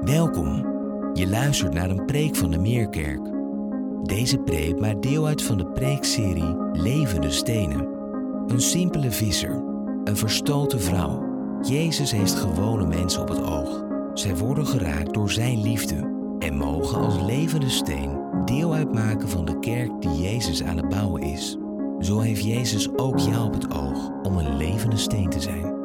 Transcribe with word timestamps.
Welkom. 0.00 0.66
Je 1.14 1.28
luistert 1.28 1.74
naar 1.74 1.90
een 1.90 2.04
preek 2.04 2.36
van 2.36 2.50
de 2.50 2.58
Meerkerk. 2.58 3.20
Deze 4.02 4.38
preek 4.38 4.80
maakt 4.80 5.02
deel 5.02 5.26
uit 5.26 5.42
van 5.42 5.58
de 5.58 5.66
preekserie 5.66 6.56
Levende 6.72 7.30
Stenen. 7.30 7.88
Een 8.46 8.60
simpele 8.60 9.10
visser, 9.10 9.50
een 10.04 10.16
verstoten 10.16 10.80
vrouw. 10.80 11.22
Jezus 11.62 12.10
heeft 12.10 12.34
gewone 12.34 12.86
mensen 12.86 13.22
op 13.22 13.28
het 13.28 13.42
oog. 13.42 13.84
Zij 14.14 14.36
worden 14.36 14.66
geraakt 14.66 15.14
door 15.14 15.30
zijn 15.30 15.62
liefde 15.62 15.96
en 16.38 16.56
mogen 16.56 16.98
als 16.98 17.20
levende 17.20 17.68
steen 17.68 18.20
deel 18.44 18.74
uitmaken 18.74 19.28
van 19.28 19.44
de 19.44 19.58
kerk 19.58 20.02
die 20.02 20.20
Jezus 20.20 20.62
aan 20.62 20.76
het 20.76 20.88
bouwen 20.88 21.22
is. 21.22 21.56
Zo 22.00 22.18
heeft 22.18 22.44
Jezus 22.44 22.96
ook 22.96 23.18
jou 23.18 23.46
op 23.46 23.52
het 23.52 23.74
oog 23.74 24.10
om 24.22 24.36
een 24.36 24.56
levende 24.56 24.96
steen 24.96 25.30
te 25.30 25.40
zijn. 25.40 25.76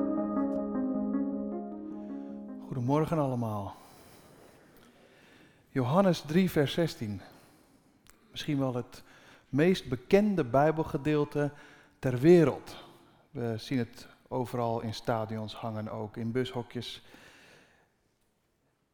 Goedemorgen 2.68 3.18
allemaal. 3.18 3.82
Johannes 5.74 6.22
3, 6.22 6.52
vers 6.52 6.74
16. 6.74 7.22
Misschien 8.32 8.60
wel 8.60 8.76
het 8.76 9.04
meest 9.50 9.90
bekende 9.90 10.44
Bijbelgedeelte 10.44 11.52
ter 12.00 12.20
wereld. 12.20 12.76
We 13.32 13.54
zien 13.58 13.78
het 13.78 14.08
overal 14.28 14.82
in 14.82 14.94
stadions 14.94 15.56
hangen, 15.56 15.90
ook 15.90 16.18
in 16.18 16.32
bushokjes. 16.32 17.02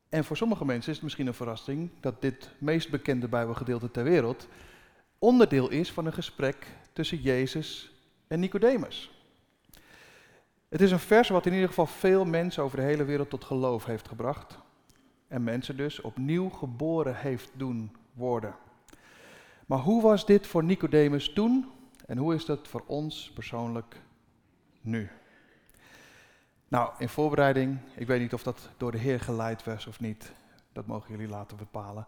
En 0.10 0.24
voor 0.24 0.38
sommige 0.38 0.66
mensen 0.66 0.90
is 0.90 0.96
het 0.96 1.04
misschien 1.04 1.28
een 1.28 1.34
verrassing 1.34 1.90
dat 2.00 2.22
dit 2.22 2.50
meest 2.58 2.90
bekende 2.90 3.28
Bijbelgedeelte 3.28 3.92
ter 3.92 4.04
wereld 4.04 4.48
onderdeel 5.18 5.70
is 5.70 5.92
van 5.92 6.06
een 6.06 6.14
gesprek 6.14 6.68
tussen 6.94 7.22
Jezus 7.22 7.92
en 8.28 8.40
Nicodemus. 8.40 9.12
Het 10.70 10.82
is 10.82 10.92
een 10.92 11.00
vers 11.00 11.30
wat 11.30 11.46
in 11.46 11.54
ieder 11.54 11.68
geval 11.68 11.86
veel 11.86 12.26
mensen 12.26 12.64
over 12.64 12.78
de 12.78 12.84
hele 12.84 13.04
wereld 13.04 13.30
tot 13.30 13.44
geloof 13.44 13.86
heeft 13.86 14.08
gebracht. 14.08 14.58
En 15.30 15.44
mensen 15.44 15.78
dus 15.78 16.02
opnieuw 16.02 16.50
geboren 16.50 17.16
heeft 17.16 17.52
doen 17.54 17.96
worden. 18.14 18.56
Maar 19.66 19.80
hoe 19.80 20.02
was 20.02 20.26
dit 20.26 20.48
voor 20.48 20.64
Nicodemus 20.64 21.34
toen 21.34 21.72
en 22.06 22.18
hoe 22.18 22.36
is 22.36 22.46
dat 22.46 22.68
voor 22.68 22.84
ons 22.86 23.32
persoonlijk 23.34 24.02
nu? 24.82 25.10
Nou, 26.68 26.92
in 26.98 27.10
voorbereiding, 27.10 27.78
ik 27.96 28.08
weet 28.08 28.20
niet 28.20 28.34
of 28.34 28.44
dat 28.44 28.70
door 28.78 28.92
de 28.92 28.98
Heer 28.98 29.20
geleid 29.20 29.64
was 29.64 29.88
of 29.88 30.00
niet. 30.00 30.32
Dat 30.74 30.86
mogen 30.86 31.12
jullie 31.12 31.28
laten 31.28 31.58
bepalen. 31.58 32.08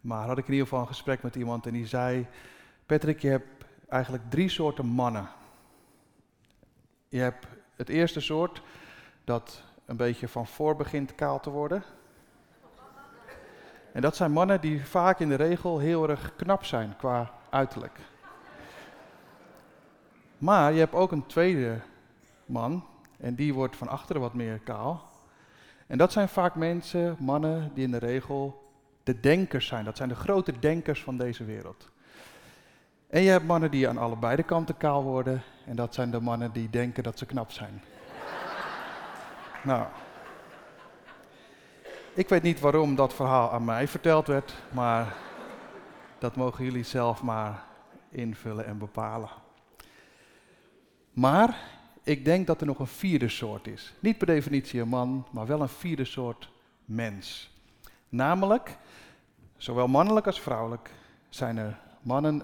Maar 0.00 0.26
had 0.26 0.38
ik 0.38 0.46
in 0.46 0.52
ieder 0.52 0.66
geval 0.66 0.82
een 0.82 0.86
gesprek 0.86 1.22
met 1.22 1.36
iemand 1.36 1.66
en 1.66 1.72
die 1.72 1.86
zei: 1.86 2.26
Patrick, 2.86 3.20
je 3.20 3.28
hebt 3.28 3.64
eigenlijk 3.88 4.30
drie 4.30 4.48
soorten 4.48 4.86
mannen. 4.86 5.28
Je 7.08 7.18
hebt 7.18 7.46
het 7.76 7.88
eerste 7.88 8.20
soort 8.20 8.62
dat 9.24 9.62
een 9.84 9.96
beetje 9.96 10.28
van 10.28 10.46
voor 10.46 10.76
begint 10.76 11.14
kaal 11.14 11.40
te 11.40 11.50
worden. 11.50 11.84
En 13.92 14.00
dat 14.00 14.16
zijn 14.16 14.32
mannen 14.32 14.60
die 14.60 14.86
vaak 14.86 15.20
in 15.20 15.28
de 15.28 15.34
regel 15.34 15.78
heel 15.78 16.08
erg 16.08 16.36
knap 16.36 16.64
zijn 16.64 16.94
qua 16.96 17.30
uiterlijk. 17.50 17.98
Maar 20.38 20.72
je 20.72 20.78
hebt 20.78 20.94
ook 20.94 21.12
een 21.12 21.26
tweede 21.26 21.80
man 22.46 22.84
en 23.20 23.34
die 23.34 23.54
wordt 23.54 23.76
van 23.76 23.88
achteren 23.88 24.22
wat 24.22 24.34
meer 24.34 24.58
kaal. 24.58 25.10
En 25.86 25.98
dat 25.98 26.12
zijn 26.12 26.28
vaak 26.28 26.54
mensen, 26.54 27.16
mannen, 27.18 27.70
die 27.74 27.84
in 27.84 27.90
de 27.90 27.98
regel 27.98 28.70
de 29.02 29.20
denkers 29.20 29.66
zijn. 29.66 29.84
Dat 29.84 29.96
zijn 29.96 30.08
de 30.08 30.14
grote 30.14 30.58
denkers 30.58 31.02
van 31.02 31.16
deze 31.16 31.44
wereld. 31.44 31.90
En 33.10 33.22
je 33.22 33.30
hebt 33.30 33.46
mannen 33.46 33.70
die 33.70 33.88
aan 33.88 33.98
allebei 33.98 34.36
de 34.36 34.42
kanten 34.42 34.76
kaal 34.76 35.02
worden. 35.02 35.42
En 35.64 35.76
dat 35.76 35.94
zijn 35.94 36.10
de 36.10 36.20
mannen 36.20 36.52
die 36.52 36.70
denken 36.70 37.02
dat 37.02 37.18
ze 37.18 37.26
knap 37.26 37.50
zijn. 37.50 37.82
nou. 39.62 39.86
Ik 42.14 42.28
weet 42.28 42.42
niet 42.42 42.60
waarom 42.60 42.94
dat 42.94 43.14
verhaal 43.14 43.50
aan 43.50 43.64
mij 43.64 43.88
verteld 43.88 44.26
werd, 44.26 44.54
maar 44.72 45.16
dat 46.18 46.36
mogen 46.36 46.64
jullie 46.64 46.84
zelf 46.84 47.22
maar 47.22 47.64
invullen 48.10 48.66
en 48.66 48.78
bepalen. 48.78 49.28
Maar 51.12 51.56
ik 52.02 52.24
denk 52.24 52.46
dat 52.46 52.60
er 52.60 52.66
nog 52.66 52.78
een 52.78 52.86
vierde 52.86 53.28
soort 53.28 53.66
is. 53.66 53.94
Niet 54.00 54.18
per 54.18 54.26
definitie 54.26 54.80
een 54.80 54.88
man, 54.88 55.26
maar 55.30 55.46
wel 55.46 55.60
een 55.60 55.68
vierde 55.68 56.04
soort 56.04 56.50
mens. 56.84 57.50
Namelijk, 58.08 58.76
zowel 59.56 59.88
mannelijk 59.88 60.26
als 60.26 60.40
vrouwelijk 60.40 60.90
zijn 61.28 61.56
er 61.56 61.78
mannen 62.02 62.42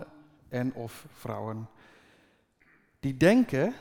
en 0.48 0.74
of 0.74 1.06
vrouwen 1.12 1.68
die 3.00 3.16
denken 3.16 3.74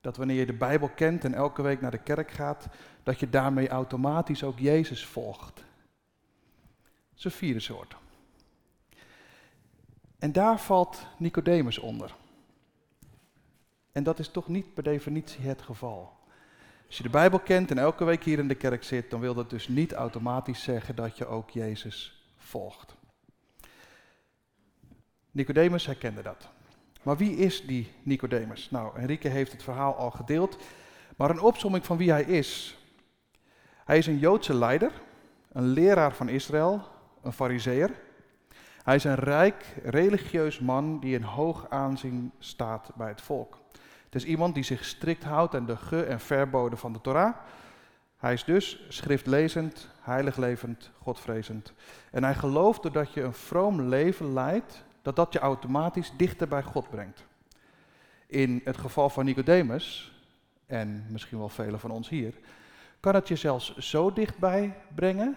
dat 0.00 0.16
wanneer 0.16 0.36
je 0.36 0.46
de 0.46 0.52
Bijbel 0.52 0.88
kent 0.88 1.24
en 1.24 1.34
elke 1.34 1.62
week 1.62 1.80
naar 1.80 1.90
de 1.90 2.02
kerk 2.02 2.30
gaat, 2.30 2.66
dat 3.02 3.20
je 3.20 3.30
daarmee 3.30 3.68
automatisch 3.68 4.44
ook 4.44 4.58
Jezus 4.58 5.06
volgt. 5.06 5.54
Dat 5.54 7.18
is 7.18 7.24
een 7.24 7.30
vierde 7.30 7.60
soort. 7.60 7.96
En 10.18 10.32
daar 10.32 10.60
valt 10.60 11.06
Nicodemus 11.18 11.78
onder. 11.78 12.14
En 13.92 14.02
dat 14.02 14.18
is 14.18 14.28
toch 14.28 14.48
niet 14.48 14.74
per 14.74 14.82
definitie 14.82 15.46
het 15.46 15.62
geval. 15.62 16.16
Als 16.86 16.96
je 16.96 17.02
de 17.02 17.10
Bijbel 17.10 17.38
kent 17.38 17.70
en 17.70 17.78
elke 17.78 18.04
week 18.04 18.24
hier 18.24 18.38
in 18.38 18.48
de 18.48 18.54
kerk 18.54 18.84
zit, 18.84 19.10
dan 19.10 19.20
wil 19.20 19.34
dat 19.34 19.50
dus 19.50 19.68
niet 19.68 19.92
automatisch 19.92 20.62
zeggen 20.62 20.96
dat 20.96 21.18
je 21.18 21.26
ook 21.26 21.50
Jezus 21.50 22.26
volgt. 22.36 22.96
Nicodemus 25.30 25.86
herkende 25.86 26.22
dat. 26.22 26.48
Maar 27.08 27.16
wie 27.16 27.36
is 27.36 27.66
die 27.66 27.92
Nicodemus? 28.02 28.70
Nou, 28.70 28.96
Enrique 28.98 29.28
heeft 29.28 29.52
het 29.52 29.62
verhaal 29.62 29.94
al 29.94 30.10
gedeeld, 30.10 30.58
maar 31.16 31.30
een 31.30 31.40
opsomming 31.40 31.86
van 31.86 31.96
wie 31.96 32.10
hij 32.10 32.22
is. 32.22 32.78
Hij 33.84 33.98
is 33.98 34.06
een 34.06 34.18
Joodse 34.18 34.54
leider, 34.54 34.92
een 35.52 35.66
leraar 35.66 36.12
van 36.14 36.28
Israël, 36.28 36.82
een 37.22 37.32
fariseer. 37.32 37.90
Hij 38.82 38.94
is 38.94 39.04
een 39.04 39.14
rijk, 39.14 39.64
religieus 39.84 40.58
man 40.58 41.00
die 41.00 41.14
in 41.14 41.22
hoog 41.22 41.66
aanzien 41.68 42.32
staat 42.38 42.90
bij 42.94 43.08
het 43.08 43.20
volk. 43.20 43.58
Het 44.04 44.14
is 44.14 44.24
iemand 44.24 44.54
die 44.54 44.64
zich 44.64 44.84
strikt 44.84 45.24
houdt 45.24 45.54
aan 45.54 45.66
de 45.66 45.76
ge- 45.76 46.04
en 46.04 46.20
verboden 46.20 46.78
van 46.78 46.92
de 46.92 47.00
Torah. 47.00 47.36
Hij 48.16 48.32
is 48.32 48.44
dus 48.44 48.84
schriftlezend, 48.88 49.88
heiliglevend, 50.00 50.90
godvrezend. 51.02 51.72
En 52.10 52.24
hij 52.24 52.34
gelooft 52.34 52.82
doordat 52.82 53.12
je 53.12 53.22
een 53.22 53.34
vroom 53.34 53.80
leven 53.80 54.32
leidt, 54.32 54.86
dat 55.08 55.16
dat 55.16 55.32
je 55.32 55.38
automatisch 55.38 56.12
dichter 56.16 56.48
bij 56.48 56.62
God 56.62 56.90
brengt. 56.90 57.26
In 58.26 58.60
het 58.64 58.76
geval 58.76 59.08
van 59.08 59.24
Nicodemus, 59.24 60.12
en 60.66 61.06
misschien 61.10 61.38
wel 61.38 61.48
velen 61.48 61.80
van 61.80 61.90
ons 61.90 62.08
hier, 62.08 62.34
kan 63.00 63.14
het 63.14 63.28
je 63.28 63.36
zelfs 63.36 63.76
zo 63.76 64.12
dichtbij 64.12 64.76
brengen 64.94 65.36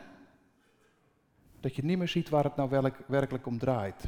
dat 1.59 1.75
je 1.75 1.83
niet 1.83 1.97
meer 1.97 2.07
ziet 2.07 2.29
waar 2.29 2.43
het 2.43 2.55
nou 2.55 2.91
werkelijk 3.07 3.45
om 3.45 3.57
draait. 3.57 4.03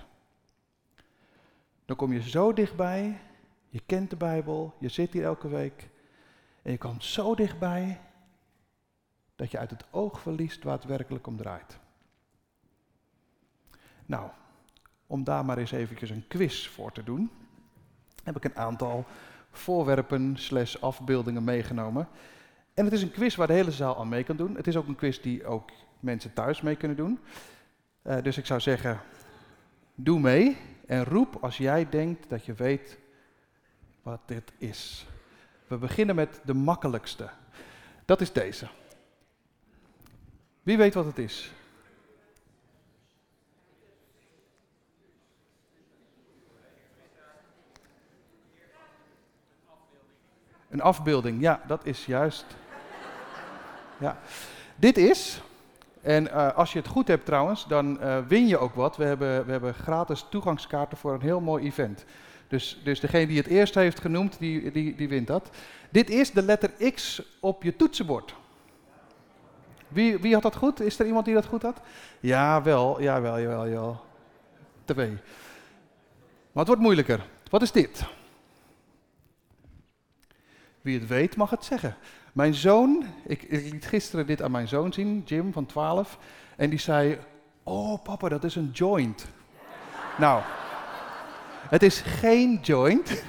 Dan 1.85 1.95
kom 1.95 2.13
je 2.13 2.22
zo 2.22 2.53
dichtbij, 2.53 3.19
je 3.69 3.81
kent 3.85 4.09
de 4.09 4.16
Bijbel, 4.16 4.74
je 4.80 4.90
zit 4.90 5.13
hier 5.13 5.24
elke 5.24 5.47
week 5.47 5.90
en 6.62 6.72
je 6.72 6.78
komt 6.78 7.03
zo 7.03 7.35
dichtbij 7.35 8.01
dat 9.35 9.51
je 9.51 9.57
uit 9.57 9.69
het 9.69 9.85
oog 9.91 10.19
verliest 10.19 10.63
waar 10.63 10.75
het 10.75 10.85
werkelijk 10.85 11.28
om 11.28 11.38
draait. 11.38 11.80
Nou, 14.06 14.30
om 15.13 15.24
daar 15.24 15.46
maar 15.46 15.57
eens 15.57 15.72
eventjes 15.72 16.09
een 16.09 16.28
quiz 16.28 16.68
voor 16.68 16.91
te 16.91 17.03
doen, 17.03 17.31
heb 18.24 18.35
ik 18.35 18.44
een 18.44 18.57
aantal 18.57 19.06
voorwerpen 19.51 20.38
slash 20.38 20.75
afbeeldingen 20.75 21.44
meegenomen. 21.44 22.07
En 22.74 22.85
het 22.85 22.94
is 22.94 23.01
een 23.01 23.12
quiz 23.12 23.35
waar 23.35 23.47
de 23.47 23.53
hele 23.53 23.72
zaal 23.72 23.97
aan 23.97 24.09
mee 24.09 24.24
kan 24.24 24.35
doen. 24.35 24.56
Het 24.56 24.68
is 24.68 24.75
ook 24.75 24.88
een 24.88 24.96
quiz 24.96 25.19
die 25.19 25.46
ook 25.46 25.72
mensen 26.00 26.34
thuis 26.34 26.62
mee 26.62 26.75
kunnen 26.75 26.97
doen. 26.97 27.19
Uh, 28.03 28.18
dus 28.22 28.38
ik 28.38 28.46
zou 28.46 28.59
zeggen, 28.59 29.00
doe 29.96 30.19
mee 30.19 30.57
en 30.85 31.03
roep 31.03 31.38
als 31.41 31.57
jij 31.57 31.90
denkt 31.90 32.30
dat 32.30 32.45
je 32.45 32.53
weet 32.53 32.97
wat 34.01 34.22
dit 34.25 34.51
is. 34.57 35.06
We 35.68 35.78
beginnen 35.78 36.16
met 36.16 36.41
de 36.45 36.53
makkelijkste. 36.53 37.30
Dat 38.06 38.22
is 38.22 38.31
deze. 38.31 38.68
Wie 40.63 40.77
weet 40.77 40.94
wat 40.94 41.06
het 41.06 41.18
is? 41.18 41.51
Een 50.74 50.81
afbeelding, 50.81 51.42
ja, 51.42 51.62
dat 51.68 51.86
is 51.86 52.06
juist. 52.06 52.46
Ja. 53.98 54.18
Dit 54.75 54.98
is, 54.98 55.42
en 56.02 56.24
uh, 56.24 56.54
als 56.54 56.74
je 56.74 56.80
het 56.80 56.88
goed 56.88 57.08
hebt 57.08 57.25
trouwens, 57.25 57.68
dan 57.68 57.98
uh, 58.02 58.18
win 58.28 58.48
je 58.48 58.58
ook 58.58 58.75
wat. 58.75 58.98
We 58.98 59.04
hebben, 59.04 59.46
we 59.46 59.52
hebben 59.52 59.74
gratis 59.74 60.25
toegangskaarten 60.30 60.98
voor 60.98 61.14
een 61.14 61.22
heel 61.22 61.40
mooi 61.42 61.66
event. 61.66 62.06
Dus, 62.48 62.81
dus 62.84 63.00
degene 63.00 63.28
die 63.28 63.38
het 63.38 63.48
eerst 63.48 63.75
heeft 63.75 64.00
genoemd, 64.00 64.40
die, 64.40 64.72
die, 64.72 64.96
die 64.96 65.10
wint 65.10 65.28
dat. 65.28 65.50
Dit 65.90 66.10
is 66.10 66.31
de 66.31 66.44
letter 66.44 66.92
X 66.94 67.22
op 67.40 67.64
je 67.64 67.76
toetsenbord. 67.76 68.36
Wie, 69.88 70.18
wie 70.18 70.34
had 70.34 70.44
dat 70.44 70.56
goed? 70.56 70.81
Is 70.81 71.00
er 71.00 71.06
iemand 71.06 71.26
die 71.26 71.34
dat 71.34 71.46
goed 71.46 71.62
had? 71.62 71.81
Ja, 72.19 72.62
wel, 72.62 73.02
jawel, 73.02 73.40
jawel, 73.40 73.68
jawel. 73.68 74.02
Twee. 74.86 75.10
Maar 76.52 76.64
het 76.64 76.68
wordt 76.68 76.81
moeilijker. 76.81 77.26
Wat 77.50 77.62
is 77.62 77.72
dit? 77.72 78.06
Wie 80.83 81.00
het 81.00 81.07
weet 81.07 81.35
mag 81.35 81.50
het 81.50 81.65
zeggen. 81.65 81.95
Mijn 82.33 82.53
zoon, 82.53 83.06
ik, 83.25 83.44
ik 83.44 83.71
liet 83.71 83.85
gisteren 83.85 84.25
dit 84.25 84.41
aan 84.41 84.51
mijn 84.51 84.68
zoon 84.68 84.94
zien, 84.94 85.24
Jim 85.25 85.53
van 85.53 85.65
12. 85.65 86.18
En 86.56 86.69
die 86.69 86.80
zei, 86.80 87.19
oh 87.63 88.03
papa, 88.03 88.30
dat 88.30 88.44
is 88.44 88.56
een 88.56 88.69
joint. 88.74 89.25
nou, 90.18 90.41
het 91.69 91.83
is 91.83 92.01
geen 92.01 92.59
joint. 92.62 93.24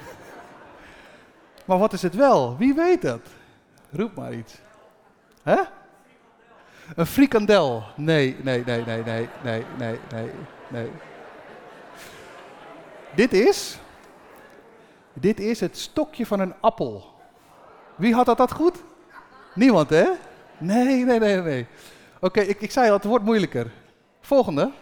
maar 1.66 1.78
wat 1.78 1.92
is 1.92 2.02
het 2.02 2.14
wel? 2.14 2.56
Wie 2.56 2.74
weet 2.74 3.02
dat? 3.02 3.20
Roep 3.90 4.14
maar 4.14 4.34
iets. 4.34 4.54
Hè? 5.42 5.60
Een 6.96 7.06
frikandel. 7.06 7.82
Nee, 7.96 8.36
nee, 8.42 8.64
nee, 8.64 8.84
nee, 8.84 9.02
nee, 9.02 9.28
nee, 9.42 9.64
nee, 9.78 9.98
nee, 10.12 10.30
nee. 10.68 10.90
Dit 13.14 13.32
is, 13.32 13.78
dit 15.12 15.40
is 15.40 15.60
het 15.60 15.78
stokje 15.78 16.26
van 16.26 16.40
een 16.40 16.54
appel. 16.60 17.13
Wie 17.96 18.14
had 18.14 18.26
dat, 18.26 18.37
dat 18.37 18.52
goed? 18.52 18.82
Niemand, 19.55 19.91
hè? 19.91 20.11
Nee, 20.58 21.05
nee, 21.05 21.19
nee, 21.19 21.37
nee. 21.37 21.67
Oké, 22.20 22.41
ik, 22.41 22.61
ik 22.61 22.70
zei 22.70 22.88
al, 22.88 22.96
het 22.96 23.05
wordt 23.05 23.25
moeilijker. 23.25 23.73
Volgende. 24.20 24.73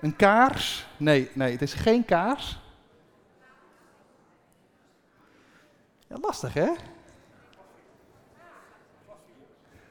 Een 0.00 0.16
kaars? 0.16 0.86
Nee, 0.96 1.30
nee, 1.34 1.52
het 1.52 1.62
is 1.62 1.74
geen 1.74 2.04
kaars. 2.04 2.58
Ja, 6.06 6.16
lastig, 6.20 6.54
hè? 6.54 6.72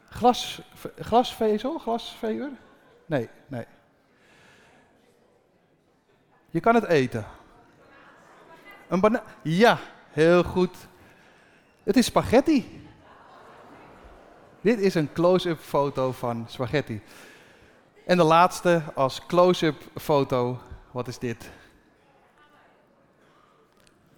Glas, 0.10 0.62
glasvezel? 1.00 1.78
Glasvever? 1.78 2.52
Nee, 3.06 3.30
nee. 3.48 3.66
Je 6.50 6.60
kan 6.60 6.76
het 6.76 6.86
eten. 6.86 7.26
Een 8.88 9.00
banaan. 9.00 9.24
Ja, 9.44 9.80
heel 10.10 10.44
goed. 10.44 10.78
Het 11.84 11.98
is 11.98 12.06
spaghetti. 12.06 12.88
Dit 14.62 14.80
is 14.80 14.96
een 14.96 15.14
close-up 15.14 15.60
foto 15.60 16.12
van 16.12 16.46
spaghetti. 16.48 17.02
En 18.06 18.18
de 18.18 18.24
laatste 18.24 18.84
als 18.96 19.26
close-up 19.26 19.84
foto. 19.96 20.60
Wat 20.92 21.08
is 21.08 21.20
dit? 21.20 21.50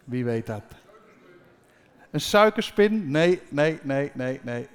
Wie 0.04 0.26
weet 0.26 0.46
dat? 0.46 0.64
Een 2.12 2.22
suikerspin? 2.22 3.12
Nee, 3.12 3.42
nee, 3.50 3.80
nee, 3.84 4.12
nee, 4.14 4.40
nee. 4.44 4.68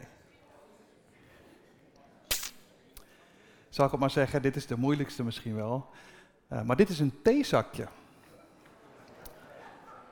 Zal 3.69 3.85
ik 3.85 3.91
het 3.91 4.01
maar 4.01 4.11
zeggen, 4.11 4.43
dit 4.43 4.57
is 4.57 4.67
de 4.67 4.77
moeilijkste 4.77 5.25
misschien 5.25 5.55
wel. 5.55 5.91
Uh, 6.53 6.63
maar 6.63 6.77
dit 6.77 6.89
is 6.89 7.01
een 7.01 7.23
theezakje. 7.23 7.87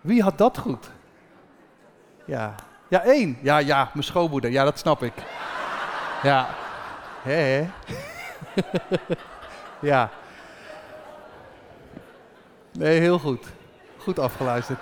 Wie 0.01 0.23
had 0.23 0.39
dat 0.39 0.59
goed? 0.59 0.91
Ja, 2.25 2.55
ja 2.89 3.03
één. 3.03 3.39
Ja, 3.41 3.59
ja, 3.59 3.91
mijn 3.93 4.05
schoonmoeder. 4.05 4.51
Ja, 4.51 4.65
dat 4.65 4.79
snap 4.79 5.03
ik. 5.03 5.13
Ja. 6.23 6.49
Hé, 7.23 7.33
hé. 7.33 7.71
ja. 9.91 10.11
Nee, 12.73 13.01
heel 13.01 13.19
goed. 13.19 13.47
Goed 13.97 14.19
afgeluisterd. 14.19 14.79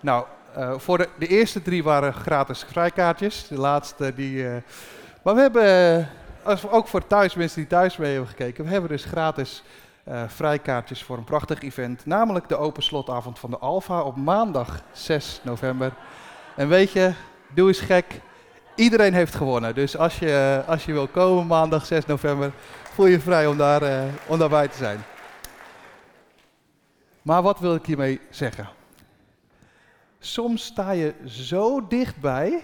Nou, 0.00 0.26
uh, 0.56 0.78
voor 0.78 0.98
de, 0.98 1.08
de, 1.18 1.26
eerste 1.26 1.62
drie 1.62 1.82
waren 1.82 2.14
gratis 2.14 2.64
vrijkaartjes. 2.70 3.48
De 3.48 3.58
laatste 3.58 4.14
die... 4.14 4.34
Uh, 4.34 4.56
maar 5.22 5.34
we 5.34 5.40
hebben, 5.40 6.08
uh, 6.46 6.64
ook 6.74 6.88
voor 6.88 7.06
thuis, 7.06 7.34
mensen 7.34 7.58
die 7.58 7.68
thuis 7.68 7.96
mee 7.96 8.10
hebben 8.12 8.28
gekeken, 8.28 8.64
we 8.64 8.70
hebben 8.70 8.90
dus 8.90 9.04
gratis 9.04 9.62
vrijkaartjes 10.26 11.02
voor 11.02 11.16
een 11.16 11.24
prachtig 11.24 11.62
event. 11.62 12.06
Namelijk 12.06 12.48
de 12.48 12.56
open 12.56 12.82
slotavond 12.82 13.38
van 13.38 13.50
de 13.50 13.58
Alfa 13.58 14.02
op 14.02 14.16
maandag 14.16 14.82
6 14.92 15.40
november. 15.42 15.92
En 16.56 16.68
weet 16.68 16.92
je, 16.92 17.12
doe 17.54 17.68
eens 17.68 17.80
gek. 17.80 18.20
Iedereen 18.74 19.14
heeft 19.14 19.34
gewonnen. 19.34 19.74
Dus 19.74 19.96
als 19.96 20.18
je, 20.18 20.62
als 20.66 20.84
je 20.84 20.92
wil 20.92 21.06
komen 21.06 21.46
maandag 21.46 21.86
6 21.86 22.06
november, 22.06 22.52
voel 22.92 23.06
je 23.06 23.20
vrij 23.20 23.46
om, 23.46 23.56
daar, 23.56 24.10
om 24.26 24.38
daarbij 24.38 24.68
te 24.68 24.76
zijn. 24.76 25.04
Maar 27.22 27.42
wat 27.42 27.58
wil 27.58 27.74
ik 27.74 27.86
hiermee 27.86 28.20
zeggen? 28.30 28.68
Soms 30.18 30.64
sta 30.64 30.90
je 30.90 31.14
zo 31.26 31.86
dichtbij 31.86 32.62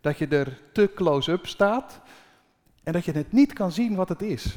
dat 0.00 0.18
je 0.18 0.26
er 0.26 0.60
te 0.72 0.90
close-up 0.94 1.46
staat 1.46 2.00
en 2.82 2.92
dat 2.92 3.04
je 3.04 3.12
het 3.12 3.32
niet 3.32 3.52
kan 3.52 3.72
zien 3.72 3.94
wat 3.94 4.08
het 4.08 4.22
is. 4.22 4.56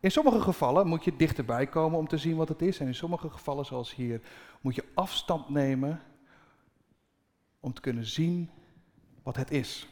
In 0.00 0.10
sommige 0.10 0.40
gevallen 0.40 0.86
moet 0.86 1.04
je 1.04 1.16
dichterbij 1.16 1.66
komen 1.66 1.98
om 1.98 2.08
te 2.08 2.18
zien 2.18 2.36
wat 2.36 2.48
het 2.48 2.62
is. 2.62 2.78
En 2.78 2.86
in 2.86 2.94
sommige 2.94 3.30
gevallen, 3.30 3.64
zoals 3.64 3.94
hier, 3.94 4.20
moet 4.60 4.74
je 4.74 4.84
afstand 4.94 5.48
nemen 5.48 6.02
om 7.60 7.72
te 7.72 7.80
kunnen 7.80 8.06
zien 8.06 8.50
wat 9.22 9.36
het 9.36 9.50
is. 9.50 9.88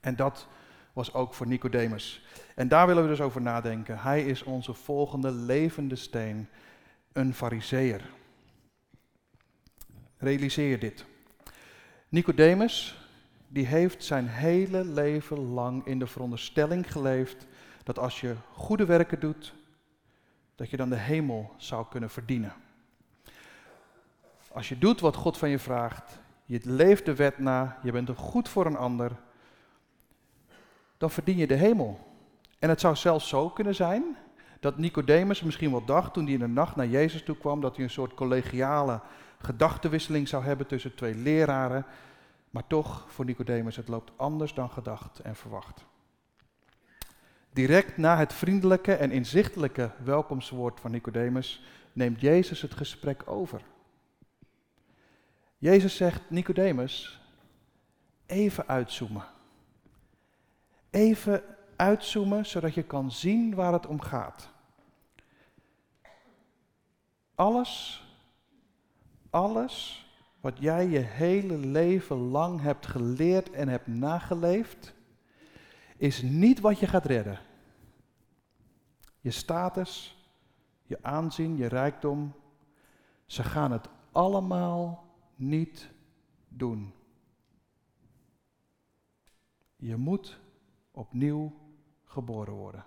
En 0.00 0.16
dat 0.16 0.48
was 0.92 1.14
ook 1.14 1.34
voor 1.34 1.46
Nicodemus. 1.46 2.24
En 2.54 2.68
daar 2.68 2.86
willen 2.86 3.02
we 3.02 3.08
dus 3.08 3.20
over 3.20 3.40
nadenken. 3.40 3.98
Hij 3.98 4.24
is 4.24 4.42
onze 4.42 4.74
volgende 4.74 5.30
levende 5.30 5.96
steen, 5.96 6.48
een 7.12 7.34
fariseer. 7.34 8.10
Realiseer 10.16 10.78
dit. 10.78 11.04
Nicodemus, 12.08 12.98
die 13.48 13.66
heeft 13.66 14.04
zijn 14.04 14.28
hele 14.28 14.84
leven 14.84 15.38
lang 15.38 15.86
in 15.86 15.98
de 15.98 16.06
veronderstelling 16.06 16.92
geleefd 16.92 17.46
dat 17.86 17.98
als 17.98 18.20
je 18.20 18.34
goede 18.52 18.84
werken 18.84 19.20
doet, 19.20 19.54
dat 20.54 20.70
je 20.70 20.76
dan 20.76 20.88
de 20.88 20.96
hemel 20.96 21.52
zou 21.56 21.86
kunnen 21.90 22.10
verdienen. 22.10 22.52
Als 24.52 24.68
je 24.68 24.78
doet 24.78 25.00
wat 25.00 25.16
God 25.16 25.38
van 25.38 25.48
je 25.48 25.58
vraagt, 25.58 26.18
je 26.44 26.60
leeft 26.62 27.04
de 27.04 27.14
wet 27.14 27.38
na, 27.38 27.78
je 27.82 27.92
bent 27.92 28.10
goed 28.16 28.48
voor 28.48 28.66
een 28.66 28.76
ander, 28.76 29.12
dan 30.96 31.10
verdien 31.10 31.36
je 31.36 31.46
de 31.46 31.54
hemel. 31.54 31.98
En 32.58 32.68
het 32.68 32.80
zou 32.80 32.96
zelfs 32.96 33.28
zo 33.28 33.50
kunnen 33.50 33.74
zijn 33.74 34.16
dat 34.60 34.78
Nicodemus 34.78 35.42
misschien 35.42 35.70
wel 35.70 35.84
dacht 35.84 36.12
toen 36.12 36.24
hij 36.24 36.32
in 36.32 36.38
de 36.38 36.46
nacht 36.46 36.76
naar 36.76 36.86
Jezus 36.86 37.22
toe 37.22 37.36
kwam, 37.36 37.60
dat 37.60 37.76
hij 37.76 37.84
een 37.84 37.90
soort 37.90 38.14
collegiale 38.14 39.00
gedachtenwisseling 39.38 40.28
zou 40.28 40.44
hebben 40.44 40.66
tussen 40.66 40.94
twee 40.94 41.14
leraren. 41.14 41.86
Maar 42.50 42.66
toch, 42.66 43.04
voor 43.08 43.24
Nicodemus, 43.24 43.76
het 43.76 43.88
loopt 43.88 44.12
anders 44.16 44.54
dan 44.54 44.70
gedacht 44.70 45.18
en 45.18 45.36
verwacht. 45.36 45.86
Direct 47.56 47.96
na 47.96 48.16
het 48.16 48.32
vriendelijke 48.32 48.94
en 48.94 49.10
inzichtelijke 49.10 49.90
welkomstwoord 50.04 50.80
van 50.80 50.90
Nicodemus 50.90 51.62
neemt 51.92 52.20
Jezus 52.20 52.62
het 52.62 52.74
gesprek 52.74 53.22
over. 53.26 53.60
Jezus 55.58 55.96
zegt, 55.96 56.30
Nicodemus, 56.30 57.20
even 58.26 58.68
uitzoomen. 58.68 59.24
Even 60.90 61.42
uitzoomen 61.76 62.46
zodat 62.46 62.74
je 62.74 62.82
kan 62.82 63.10
zien 63.10 63.54
waar 63.54 63.72
het 63.72 63.86
om 63.86 64.00
gaat. 64.00 64.48
Alles 67.34 68.04
alles 69.30 70.06
wat 70.40 70.58
jij 70.58 70.88
je 70.88 70.98
hele 70.98 71.56
leven 71.58 72.16
lang 72.16 72.60
hebt 72.60 72.86
geleerd 72.86 73.50
en 73.50 73.68
hebt 73.68 73.86
nageleefd, 73.86 74.94
is 75.96 76.22
niet 76.22 76.60
wat 76.60 76.78
je 76.78 76.86
gaat 76.86 77.04
redden. 77.04 77.45
Je 79.26 79.32
status, 79.32 80.16
je 80.82 81.02
aanzien, 81.02 81.56
je 81.56 81.66
rijkdom, 81.66 82.34
ze 83.24 83.42
gaan 83.42 83.72
het 83.72 83.88
allemaal 84.12 85.04
niet 85.34 85.90
doen. 86.48 86.94
Je 89.76 89.96
moet 89.96 90.38
opnieuw 90.90 91.52
geboren 92.04 92.54
worden. 92.54 92.84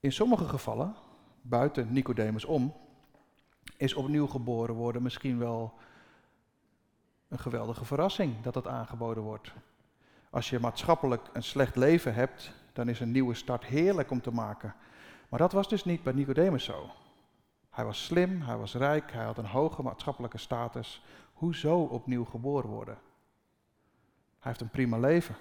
In 0.00 0.12
sommige 0.12 0.48
gevallen 0.48 0.94
buiten 1.42 1.92
Nicodemus 1.92 2.44
om, 2.44 2.74
is 3.76 3.94
opnieuw 3.94 4.26
geboren 4.26 4.74
worden 4.74 5.02
misschien 5.02 5.38
wel 5.38 5.74
een 7.28 7.38
geweldige 7.38 7.84
verrassing 7.84 8.40
dat 8.42 8.54
dat 8.54 8.66
aangeboden 8.66 9.22
wordt. 9.22 9.52
Als 10.30 10.50
je 10.50 10.60
maatschappelijk 10.60 11.28
een 11.32 11.42
slecht 11.42 11.76
leven 11.76 12.14
hebt, 12.14 12.52
dan 12.72 12.88
is 12.88 13.00
een 13.00 13.10
nieuwe 13.10 13.34
start 13.34 13.64
heerlijk 13.64 14.10
om 14.10 14.20
te 14.20 14.30
maken. 14.30 14.74
Maar 15.28 15.38
dat 15.38 15.52
was 15.52 15.68
dus 15.68 15.84
niet 15.84 16.02
bij 16.02 16.12
Nicodemus 16.12 16.64
zo. 16.64 16.90
Hij 17.70 17.84
was 17.84 18.04
slim, 18.04 18.40
hij 18.42 18.56
was 18.56 18.74
rijk, 18.74 19.12
hij 19.12 19.24
had 19.24 19.38
een 19.38 19.46
hoge 19.46 19.82
maatschappelijke 19.82 20.38
status. 20.38 21.02
Hoezo 21.32 21.82
opnieuw 21.82 22.24
geboren 22.24 22.70
worden? 22.70 22.98
Hij 24.38 24.50
heeft 24.50 24.60
een 24.60 24.70
prima 24.70 24.98
leven. 24.98 25.36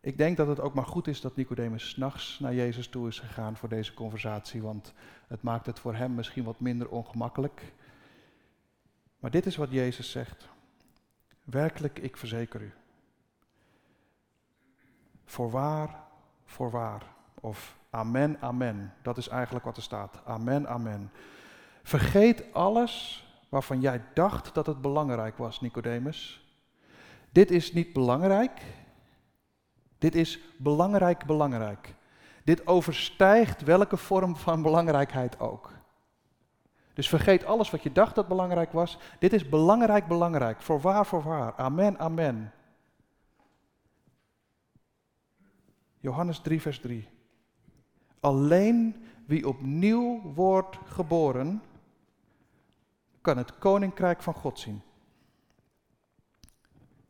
Ik 0.00 0.18
denk 0.18 0.36
dat 0.36 0.46
het 0.46 0.60
ook 0.60 0.74
maar 0.74 0.86
goed 0.86 1.06
is 1.06 1.20
dat 1.20 1.36
Nicodemus 1.36 1.88
s'nachts 1.88 2.38
naar 2.38 2.54
Jezus 2.54 2.88
toe 2.88 3.08
is 3.08 3.18
gegaan 3.18 3.56
voor 3.56 3.68
deze 3.68 3.94
conversatie, 3.94 4.62
want 4.62 4.92
het 5.28 5.42
maakt 5.42 5.66
het 5.66 5.78
voor 5.78 5.94
hem 5.94 6.14
misschien 6.14 6.44
wat 6.44 6.60
minder 6.60 6.88
ongemakkelijk. 6.88 7.72
Maar 9.18 9.30
dit 9.30 9.46
is 9.46 9.56
wat 9.56 9.70
Jezus 9.70 10.10
zegt. 10.10 10.48
Werkelijk, 11.44 11.98
ik 11.98 12.16
verzeker 12.16 12.60
u. 12.60 12.72
Voorwaar, 15.24 16.00
voorwaar. 16.44 17.02
Of 17.40 17.76
amen, 17.90 18.36
amen. 18.40 18.94
Dat 19.02 19.18
is 19.18 19.28
eigenlijk 19.28 19.64
wat 19.64 19.76
er 19.76 19.82
staat. 19.82 20.20
Amen, 20.24 20.68
amen. 20.68 21.10
Vergeet 21.82 22.52
alles 22.52 23.24
waarvan 23.48 23.80
jij 23.80 24.02
dacht 24.14 24.54
dat 24.54 24.66
het 24.66 24.80
belangrijk 24.80 25.36
was, 25.36 25.60
Nicodemus. 25.60 26.48
Dit 27.32 27.50
is 27.50 27.72
niet 27.72 27.92
belangrijk. 27.92 28.62
Dit 29.98 30.14
is 30.14 30.40
belangrijk, 30.56 31.26
belangrijk. 31.26 31.94
Dit 32.44 32.66
overstijgt 32.66 33.62
welke 33.62 33.96
vorm 33.96 34.36
van 34.36 34.62
belangrijkheid 34.62 35.40
ook. 35.40 35.72
Dus 36.94 37.08
vergeet 37.08 37.44
alles 37.44 37.70
wat 37.70 37.82
je 37.82 37.92
dacht 37.92 38.14
dat 38.14 38.28
belangrijk 38.28 38.72
was. 38.72 38.98
Dit 39.18 39.32
is 39.32 39.48
belangrijk, 39.48 40.06
belangrijk. 40.06 40.62
Voorwaar, 40.62 41.06
voorwaar. 41.06 41.54
Amen, 41.56 41.98
amen. 41.98 42.52
Johannes 46.00 46.38
3, 46.38 46.60
vers 46.60 46.80
3. 46.80 47.08
Alleen 48.20 49.04
wie 49.26 49.48
opnieuw 49.48 50.20
wordt 50.34 50.78
geboren, 50.84 51.62
kan 53.20 53.36
het 53.36 53.58
koninkrijk 53.58 54.22
van 54.22 54.34
God 54.34 54.58
zien. 54.58 54.82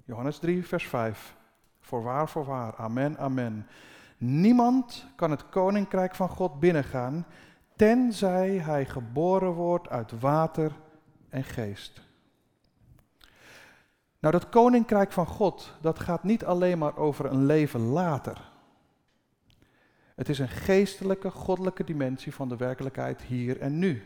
Johannes 0.04 0.38
3, 0.38 0.66
vers 0.66 0.88
5. 0.88 1.36
Voorwaar, 1.80 2.28
voorwaar. 2.28 2.76
Amen, 2.76 3.18
amen. 3.18 3.66
Niemand 4.18 5.06
kan 5.16 5.30
het 5.30 5.48
koninkrijk 5.48 6.14
van 6.14 6.28
God 6.28 6.60
binnengaan, 6.60 7.26
tenzij 7.76 8.50
hij 8.50 8.86
geboren 8.86 9.52
wordt 9.52 9.88
uit 9.88 10.20
water 10.20 10.72
en 11.28 11.44
geest. 11.44 12.02
Nou, 14.18 14.32
dat 14.36 14.48
koninkrijk 14.48 15.12
van 15.12 15.26
God, 15.26 15.72
dat 15.80 15.98
gaat 15.98 16.22
niet 16.22 16.44
alleen 16.44 16.78
maar 16.78 16.96
over 16.96 17.24
een 17.24 17.46
leven 17.46 17.80
later. 17.80 18.52
Het 20.14 20.28
is 20.28 20.38
een 20.38 20.48
geestelijke, 20.48 21.30
goddelijke 21.30 21.84
dimensie 21.84 22.34
van 22.34 22.48
de 22.48 22.56
werkelijkheid 22.56 23.22
hier 23.22 23.60
en 23.60 23.78
nu. 23.78 24.02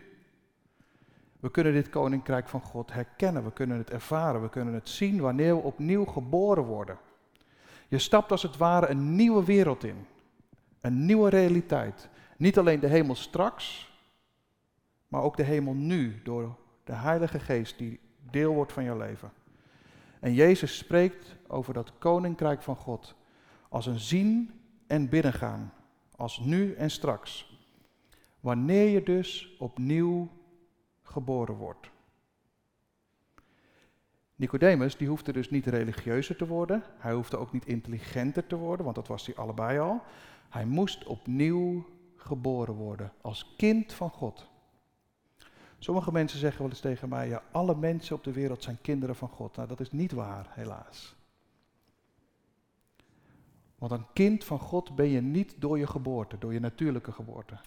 We 1.41 1.51
kunnen 1.51 1.73
dit 1.73 1.89
koninkrijk 1.89 2.49
van 2.49 2.61
God 2.61 2.93
herkennen, 2.93 3.45
we 3.45 3.53
kunnen 3.53 3.79
het 3.79 3.91
ervaren, 3.91 4.43
we 4.43 4.49
kunnen 4.49 4.75
het 4.75 4.89
zien 4.89 5.21
wanneer 5.21 5.55
we 5.55 5.63
opnieuw 5.63 6.05
geboren 6.05 6.65
worden. 6.65 6.99
Je 7.89 7.99
stapt 7.99 8.31
als 8.31 8.43
het 8.43 8.57
ware 8.57 8.89
een 8.89 9.15
nieuwe 9.15 9.45
wereld 9.45 9.85
in, 9.85 10.07
een 10.81 11.07
nieuwe 11.07 11.31
realiteit. 11.31 12.09
Niet 12.38 12.59
alleen 12.59 12.80
de 12.80 12.87
hemel 12.87 13.14
straks, 13.14 13.92
maar 15.09 15.23
ook 15.23 15.37
de 15.37 15.42
hemel 15.42 15.75
nu 15.75 16.21
door 16.23 16.57
de 16.85 16.92
Heilige 16.92 17.38
Geest 17.38 17.78
die 17.78 18.00
deel 18.30 18.54
wordt 18.54 18.73
van 18.73 18.85
jouw 18.85 18.99
leven. 18.99 19.33
En 20.21 20.35
Jezus 20.35 20.76
spreekt 20.76 21.37
over 21.47 21.75
dat 21.75 21.99
koninkrijk 21.99 22.62
van 22.62 22.76
God 22.76 23.14
als 23.68 23.87
een 23.87 23.99
zien 23.99 24.61
en 24.87 25.09
binnengaan, 25.09 25.73
als 26.16 26.38
nu 26.38 26.75
en 26.75 26.90
straks. 26.90 27.59
Wanneer 28.40 28.88
je 28.88 29.02
dus 29.02 29.57
opnieuw 29.59 30.28
geboren 31.02 31.54
wordt. 31.54 31.90
Nicodemus, 34.35 34.97
die 34.97 35.09
hoefde 35.09 35.33
dus 35.33 35.50
niet 35.50 35.66
religieuzer 35.66 36.37
te 36.37 36.47
worden. 36.47 36.83
Hij 36.99 37.12
hoefde 37.12 37.37
ook 37.37 37.52
niet 37.52 37.66
intelligenter 37.66 38.47
te 38.47 38.57
worden, 38.57 38.85
want 38.85 38.97
dat 38.97 39.09
was 39.09 39.26
hij 39.26 39.35
allebei 39.35 39.78
al. 39.78 40.02
Hij 40.49 40.64
moest 40.64 41.04
opnieuw 41.04 41.87
geboren 42.19 42.75
worden 42.75 43.13
als 43.21 43.55
kind 43.57 43.93
van 43.93 44.11
God. 44.11 44.49
Sommige 45.79 46.13
mensen 46.13 46.39
zeggen 46.39 46.61
wel 46.61 46.71
eens 46.71 46.81
tegen 46.81 47.09
mij, 47.09 47.29
ja, 47.29 47.43
alle 47.53 47.77
mensen 47.77 48.17
op 48.17 48.25
de 48.25 48.33
wereld 48.33 48.63
zijn 48.63 48.79
kinderen 48.81 49.17
van 49.17 49.29
God. 49.29 49.57
Nou, 49.57 49.69
dat 49.69 49.81
is 49.81 49.93
niet 49.93 50.13
waar, 50.13 50.47
helaas. 50.51 51.17
Want 53.79 53.93
een 53.93 54.07
kind 54.13 54.45
van 54.45 54.59
God 54.59 54.97
ben 54.97 55.09
je 55.09 55.21
niet 55.21 55.55
door 55.59 55.79
je 55.79 55.87
geboorte, 55.87 56.39
door 56.39 56.53
je 56.53 56.61
natuurlijke 56.61 57.13
geboorte. 57.13 57.59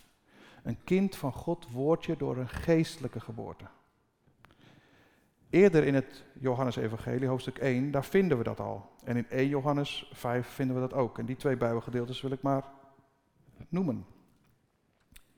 Een 0.64 0.84
kind 0.84 1.16
van 1.16 1.34
God 1.34 1.72
word 1.72 2.06
je 2.06 2.18
door 2.18 2.38
een 2.38 2.50
geestelijke 2.50 3.20
geboorte. 3.20 3.66
Eerder 5.50 5.84
in 5.84 5.94
het 5.94 6.24
Johannes-evangelie, 6.40 7.28
hoofdstuk 7.28 7.58
1, 7.58 7.92
daar 7.92 8.06
vinden 8.06 8.38
we 8.38 8.44
dat 8.44 8.60
al. 8.60 8.90
En 9.04 9.18
in 9.18 9.30
1 9.30 9.48
Johannes 9.48 10.10
5 10.14 10.48
vinden 10.48 10.76
we 10.76 10.82
dat 10.82 10.94
ook. 10.94 11.20
En 11.20 11.26
die 11.26 11.36
twee 11.36 11.58
bijbelgedeeltes 11.58 12.22
wil 12.22 12.32
ik 12.32 12.42
maar 12.42 12.64
noemen. 13.70 14.06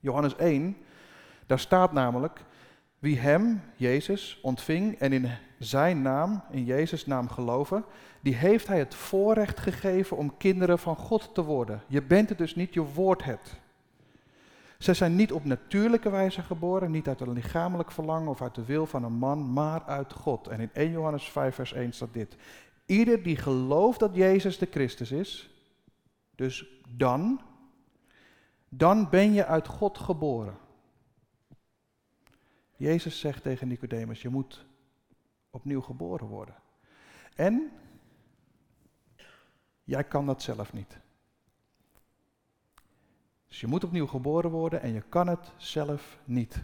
Johannes 0.03 0.35
1, 0.35 0.77
daar 1.45 1.59
staat 1.59 1.91
namelijk, 1.91 2.43
wie 2.99 3.19
hem, 3.19 3.61
Jezus, 3.75 4.39
ontving 4.41 4.99
en 4.99 5.13
in 5.13 5.29
zijn 5.59 6.01
naam, 6.01 6.43
in 6.51 6.65
Jezus' 6.65 7.05
naam 7.05 7.29
geloven, 7.29 7.83
die 8.21 8.35
heeft 8.35 8.67
hij 8.67 8.79
het 8.79 8.95
voorrecht 8.95 9.59
gegeven 9.59 10.17
om 10.17 10.37
kinderen 10.37 10.79
van 10.79 10.95
God 10.95 11.29
te 11.33 11.43
worden. 11.43 11.83
Je 11.87 12.01
bent 12.01 12.29
het 12.29 12.37
dus 12.37 12.55
niet, 12.55 12.73
je 12.73 12.83
wordt 12.83 13.23
het. 13.23 13.61
Zij 14.77 14.93
zijn 14.93 15.15
niet 15.15 15.31
op 15.31 15.45
natuurlijke 15.45 16.09
wijze 16.09 16.41
geboren, 16.41 16.91
niet 16.91 17.07
uit 17.07 17.21
een 17.21 17.33
lichamelijk 17.33 17.91
verlangen 17.91 18.29
of 18.29 18.41
uit 18.41 18.55
de 18.55 18.65
wil 18.65 18.85
van 18.85 19.03
een 19.03 19.13
man, 19.13 19.53
maar 19.53 19.83
uit 19.83 20.13
God. 20.13 20.47
En 20.47 20.59
in 20.59 20.69
1 20.73 20.91
Johannes 20.91 21.29
5, 21.29 21.55
vers 21.55 21.73
1 21.73 21.93
staat 21.93 22.13
dit. 22.13 22.35
Ieder 22.85 23.23
die 23.23 23.37
gelooft 23.37 23.99
dat 23.99 24.15
Jezus 24.15 24.57
de 24.57 24.67
Christus 24.71 25.11
is, 25.11 25.49
dus 26.35 26.65
dan, 26.89 27.41
dan 28.77 29.09
ben 29.09 29.33
je 29.33 29.45
uit 29.45 29.67
God 29.67 29.97
geboren. 29.97 30.57
Jezus 32.75 33.19
zegt 33.19 33.43
tegen 33.43 33.67
Nicodemus, 33.67 34.21
je 34.21 34.29
moet 34.29 34.65
opnieuw 35.49 35.81
geboren 35.81 36.27
worden. 36.27 36.55
En 37.35 37.71
jij 39.83 40.03
kan 40.03 40.25
dat 40.25 40.41
zelf 40.41 40.73
niet. 40.73 40.99
Dus 43.47 43.61
je 43.61 43.67
moet 43.67 43.83
opnieuw 43.83 44.07
geboren 44.07 44.51
worden 44.51 44.81
en 44.81 44.93
je 44.93 45.01
kan 45.01 45.27
het 45.27 45.51
zelf 45.57 46.19
niet. 46.25 46.61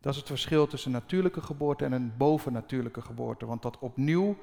Dat 0.00 0.12
is 0.12 0.18
het 0.18 0.28
verschil 0.28 0.66
tussen 0.66 0.90
natuurlijke 0.90 1.40
geboorte 1.40 1.84
en 1.84 1.92
een 1.92 2.16
bovennatuurlijke 2.16 3.02
geboorte. 3.02 3.46
Want 3.46 3.62
dat 3.62 3.78
opnieuw, 3.78 4.36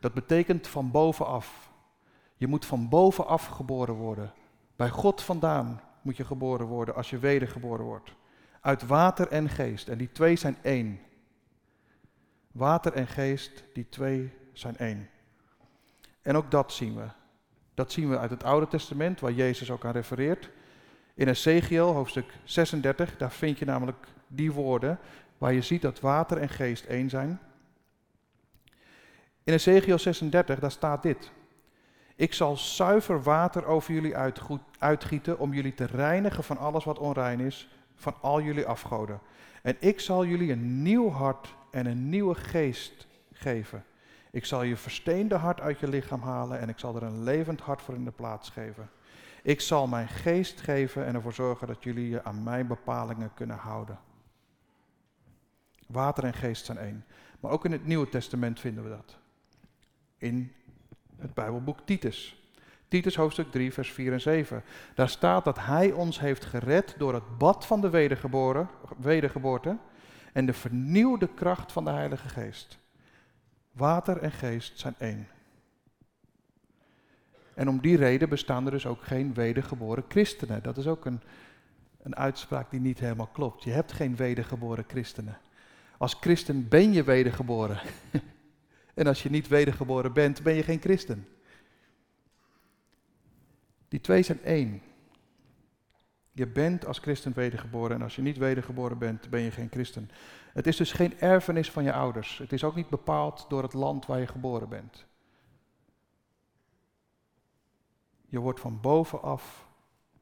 dat 0.00 0.14
betekent 0.14 0.66
van 0.66 0.90
bovenaf. 0.90 1.70
Je 2.36 2.46
moet 2.46 2.66
van 2.66 2.88
bovenaf 2.88 3.46
geboren 3.46 3.94
worden. 3.94 4.32
Bij 4.80 4.88
God 4.88 5.22
vandaan 5.22 5.80
moet 6.02 6.16
je 6.16 6.24
geboren 6.24 6.66
worden 6.66 6.94
als 6.94 7.10
je 7.10 7.18
wedergeboren 7.18 7.84
wordt. 7.84 8.14
Uit 8.60 8.86
water 8.86 9.28
en 9.28 9.48
geest. 9.48 9.88
En 9.88 9.98
die 9.98 10.12
twee 10.12 10.36
zijn 10.36 10.56
één. 10.62 11.00
Water 12.52 12.92
en 12.92 13.06
geest, 13.06 13.64
die 13.72 13.88
twee 13.88 14.32
zijn 14.52 14.76
één. 14.76 15.08
En 16.22 16.36
ook 16.36 16.50
dat 16.50 16.72
zien 16.72 16.96
we. 16.96 17.06
Dat 17.74 17.92
zien 17.92 18.08
we 18.10 18.18
uit 18.18 18.30
het 18.30 18.44
Oude 18.44 18.68
Testament, 18.68 19.20
waar 19.20 19.32
Jezus 19.32 19.70
ook 19.70 19.84
aan 19.84 19.92
refereert. 19.92 20.50
In 21.14 21.28
Ezekiel, 21.28 21.92
hoofdstuk 21.92 22.32
36, 22.44 23.16
daar 23.16 23.32
vind 23.32 23.58
je 23.58 23.64
namelijk 23.64 24.06
die 24.26 24.52
woorden 24.52 24.98
waar 25.38 25.52
je 25.52 25.62
ziet 25.62 25.82
dat 25.82 26.00
water 26.00 26.38
en 26.38 26.48
geest 26.48 26.84
één 26.84 27.10
zijn. 27.10 27.40
In 29.42 29.52
Ezekiel 29.52 29.98
36, 29.98 30.58
daar 30.58 30.70
staat 30.70 31.02
dit. 31.02 31.30
Ik 32.20 32.34
zal 32.34 32.56
zuiver 32.56 33.22
water 33.22 33.66
over 33.66 33.94
jullie 33.94 34.14
uitgieten 34.78 35.38
om 35.38 35.54
jullie 35.54 35.74
te 35.74 35.84
reinigen 35.84 36.44
van 36.44 36.58
alles 36.58 36.84
wat 36.84 36.98
onrein 36.98 37.40
is, 37.40 37.68
van 37.94 38.14
al 38.20 38.40
jullie 38.40 38.66
afgoden. 38.66 39.20
En 39.62 39.76
ik 39.78 40.00
zal 40.00 40.24
jullie 40.24 40.52
een 40.52 40.82
nieuw 40.82 41.10
hart 41.10 41.54
en 41.70 41.86
een 41.86 42.08
nieuwe 42.08 42.34
geest 42.34 43.06
geven. 43.32 43.84
Ik 44.30 44.44
zal 44.44 44.62
je 44.62 44.76
versteende 44.76 45.34
hart 45.34 45.60
uit 45.60 45.78
je 45.78 45.88
lichaam 45.88 46.20
halen 46.20 46.58
en 46.58 46.68
ik 46.68 46.78
zal 46.78 46.96
er 46.96 47.02
een 47.02 47.22
levend 47.22 47.60
hart 47.60 47.82
voor 47.82 47.94
in 47.94 48.04
de 48.04 48.10
plaats 48.10 48.50
geven. 48.50 48.90
Ik 49.42 49.60
zal 49.60 49.86
mijn 49.86 50.08
geest 50.08 50.60
geven 50.60 51.06
en 51.06 51.14
ervoor 51.14 51.34
zorgen 51.34 51.66
dat 51.66 51.82
jullie 51.82 52.08
je 52.08 52.24
aan 52.24 52.42
mijn 52.42 52.66
bepalingen 52.66 53.34
kunnen 53.34 53.56
houden. 53.56 53.98
Water 55.86 56.24
en 56.24 56.34
geest 56.34 56.64
zijn 56.64 56.78
één. 56.78 57.04
Maar 57.40 57.50
ook 57.50 57.64
in 57.64 57.72
het 57.72 57.86
Nieuwe 57.86 58.08
Testament 58.08 58.60
vinden 58.60 58.84
we 58.84 58.90
dat. 58.90 59.18
In 60.18 60.52
het 61.20 61.34
Bijbelboek 61.34 61.78
Titus. 61.84 62.40
Titus 62.88 63.16
hoofdstuk 63.16 63.50
3, 63.50 63.72
vers 63.72 63.92
4 63.92 64.12
en 64.12 64.20
7. 64.20 64.62
Daar 64.94 65.08
staat 65.08 65.44
dat 65.44 65.58
Hij 65.58 65.92
ons 65.92 66.20
heeft 66.20 66.44
gered 66.44 66.94
door 66.98 67.14
het 67.14 67.38
bad 67.38 67.66
van 67.66 67.80
de 67.80 67.90
wedergeboorte 68.96 69.76
en 70.32 70.46
de 70.46 70.52
vernieuwde 70.52 71.28
kracht 71.34 71.72
van 71.72 71.84
de 71.84 71.90
Heilige 71.90 72.28
Geest. 72.28 72.78
Water 73.72 74.16
en 74.16 74.32
geest 74.32 74.78
zijn 74.78 74.94
één. 74.98 75.28
En 77.54 77.68
om 77.68 77.80
die 77.80 77.96
reden 77.96 78.28
bestaan 78.28 78.64
er 78.64 78.70
dus 78.70 78.86
ook 78.86 79.02
geen 79.02 79.34
wedergeboren 79.34 80.04
christenen. 80.08 80.62
Dat 80.62 80.76
is 80.76 80.86
ook 80.86 81.04
een, 81.04 81.20
een 82.02 82.16
uitspraak 82.16 82.70
die 82.70 82.80
niet 82.80 83.00
helemaal 83.00 83.30
klopt. 83.32 83.64
Je 83.64 83.70
hebt 83.70 83.92
geen 83.92 84.16
wedergeboren 84.16 84.84
christenen. 84.88 85.38
Als 85.98 86.16
christen 86.20 86.68
ben 86.68 86.92
je 86.92 87.02
wedergeboren. 87.02 87.80
en 89.00 89.06
als 89.06 89.22
je 89.22 89.30
niet 89.30 89.48
wedergeboren 89.48 90.12
bent, 90.12 90.42
ben 90.42 90.54
je 90.54 90.62
geen 90.62 90.80
christen. 90.80 91.28
Die 93.88 94.00
twee 94.00 94.22
zijn 94.22 94.42
één. 94.42 94.82
Je 96.32 96.46
bent 96.46 96.86
als 96.86 96.98
christen 96.98 97.32
wedergeboren 97.32 97.96
en 97.96 98.02
als 98.02 98.16
je 98.16 98.22
niet 98.22 98.38
wedergeboren 98.38 98.98
bent, 98.98 99.30
ben 99.30 99.40
je 99.40 99.50
geen 99.50 99.68
christen. 99.70 100.10
Het 100.52 100.66
is 100.66 100.76
dus 100.76 100.92
geen 100.92 101.20
erfenis 101.20 101.70
van 101.70 101.84
je 101.84 101.92
ouders. 101.92 102.38
Het 102.38 102.52
is 102.52 102.64
ook 102.64 102.74
niet 102.74 102.88
bepaald 102.88 103.46
door 103.48 103.62
het 103.62 103.72
land 103.72 104.06
waar 104.06 104.20
je 104.20 104.26
geboren 104.26 104.68
bent. 104.68 105.06
Je 108.26 108.38
wordt 108.38 108.60
van 108.60 108.80
bovenaf 108.80 109.68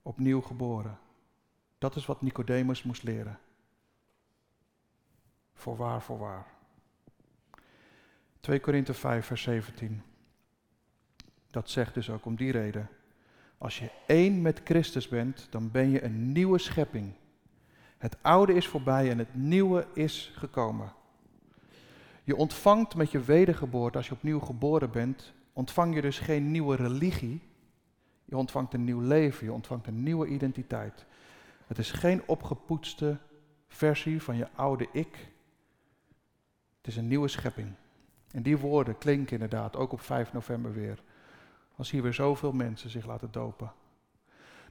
opnieuw 0.02 0.40
geboren. 0.40 0.98
Dat 1.78 1.96
is 1.96 2.06
wat 2.06 2.22
Nicodemus 2.22 2.82
moest 2.82 3.02
leren. 3.02 3.38
Voorwaar, 5.54 6.02
voorwaar. 6.02 6.57
2 8.48 8.60
Korinthe 8.60 8.94
5, 8.94 9.26
vers 9.26 9.42
17. 9.42 10.02
Dat 11.50 11.70
zegt 11.70 11.94
dus 11.94 12.10
ook 12.10 12.24
om 12.24 12.36
die 12.36 12.52
reden. 12.52 12.88
Als 13.58 13.78
je 13.78 13.90
één 14.06 14.42
met 14.42 14.60
Christus 14.64 15.08
bent, 15.08 15.46
dan 15.50 15.70
ben 15.70 15.90
je 15.90 16.02
een 16.02 16.32
nieuwe 16.32 16.58
schepping. 16.58 17.12
Het 17.98 18.16
oude 18.22 18.54
is 18.54 18.66
voorbij 18.66 19.10
en 19.10 19.18
het 19.18 19.34
nieuwe 19.34 19.86
is 19.94 20.32
gekomen. 20.34 20.92
Je 22.24 22.36
ontvangt 22.36 22.94
met 22.94 23.10
je 23.10 23.20
wedergeboorte, 23.20 23.96
als 23.96 24.08
je 24.08 24.14
opnieuw 24.14 24.40
geboren 24.40 24.90
bent, 24.90 25.32
ontvang 25.52 25.94
je 25.94 26.00
dus 26.00 26.18
geen 26.18 26.50
nieuwe 26.50 26.76
religie. 26.76 27.40
Je 28.24 28.36
ontvangt 28.36 28.74
een 28.74 28.84
nieuw 28.84 29.00
leven, 29.00 29.46
je 29.46 29.52
ontvangt 29.52 29.86
een 29.86 30.02
nieuwe 30.02 30.26
identiteit. 30.26 31.06
Het 31.66 31.78
is 31.78 31.90
geen 31.90 32.22
opgepoetste 32.26 33.18
versie 33.66 34.22
van 34.22 34.36
je 34.36 34.48
oude 34.54 34.88
ik. 34.92 35.30
Het 36.76 36.86
is 36.86 36.96
een 36.96 37.08
nieuwe 37.08 37.28
schepping. 37.28 37.74
En 38.38 38.44
die 38.44 38.58
woorden 38.58 38.98
klinken 38.98 39.32
inderdaad 39.32 39.76
ook 39.76 39.92
op 39.92 40.00
5 40.00 40.32
november 40.32 40.72
weer. 40.72 41.02
Als 41.76 41.90
hier 41.90 42.02
weer 42.02 42.14
zoveel 42.14 42.52
mensen 42.52 42.90
zich 42.90 43.06
laten 43.06 43.28
dopen. 43.30 43.72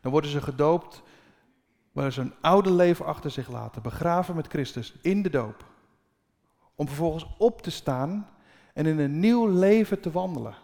Dan 0.01 0.12
worden 0.12 0.29
ze 0.29 0.41
gedoopt 0.41 1.01
waar 1.91 2.12
ze 2.12 2.21
een 2.21 2.33
oude 2.41 2.71
leven 2.71 3.05
achter 3.05 3.31
zich 3.31 3.50
laten, 3.50 3.81
begraven 3.81 4.36
met 4.36 4.47
Christus 4.47 4.93
in 5.01 5.21
de 5.21 5.29
doop. 5.29 5.65
Om 6.75 6.88
vervolgens 6.88 7.27
op 7.38 7.62
te 7.62 7.71
staan 7.71 8.29
en 8.74 8.86
in 8.86 9.00
een 9.00 9.19
nieuw 9.19 9.47
leven 9.47 10.00
te 10.00 10.12
wandelen. 10.12 10.55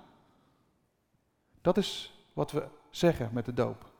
Dat 1.61 1.77
is 1.77 2.23
wat 2.33 2.51
we 2.51 2.67
zeggen 2.89 3.29
met 3.33 3.45
de 3.45 3.53
doop. 3.53 3.91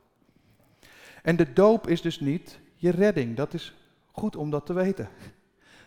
En 1.23 1.35
de 1.35 1.53
doop 1.53 1.87
is 1.87 2.01
dus 2.01 2.19
niet 2.19 2.59
je 2.75 2.89
redding. 2.89 3.35
Dat 3.35 3.53
is 3.53 3.73
goed 4.11 4.35
om 4.35 4.49
dat 4.49 4.65
te 4.65 4.73
weten. 4.73 5.09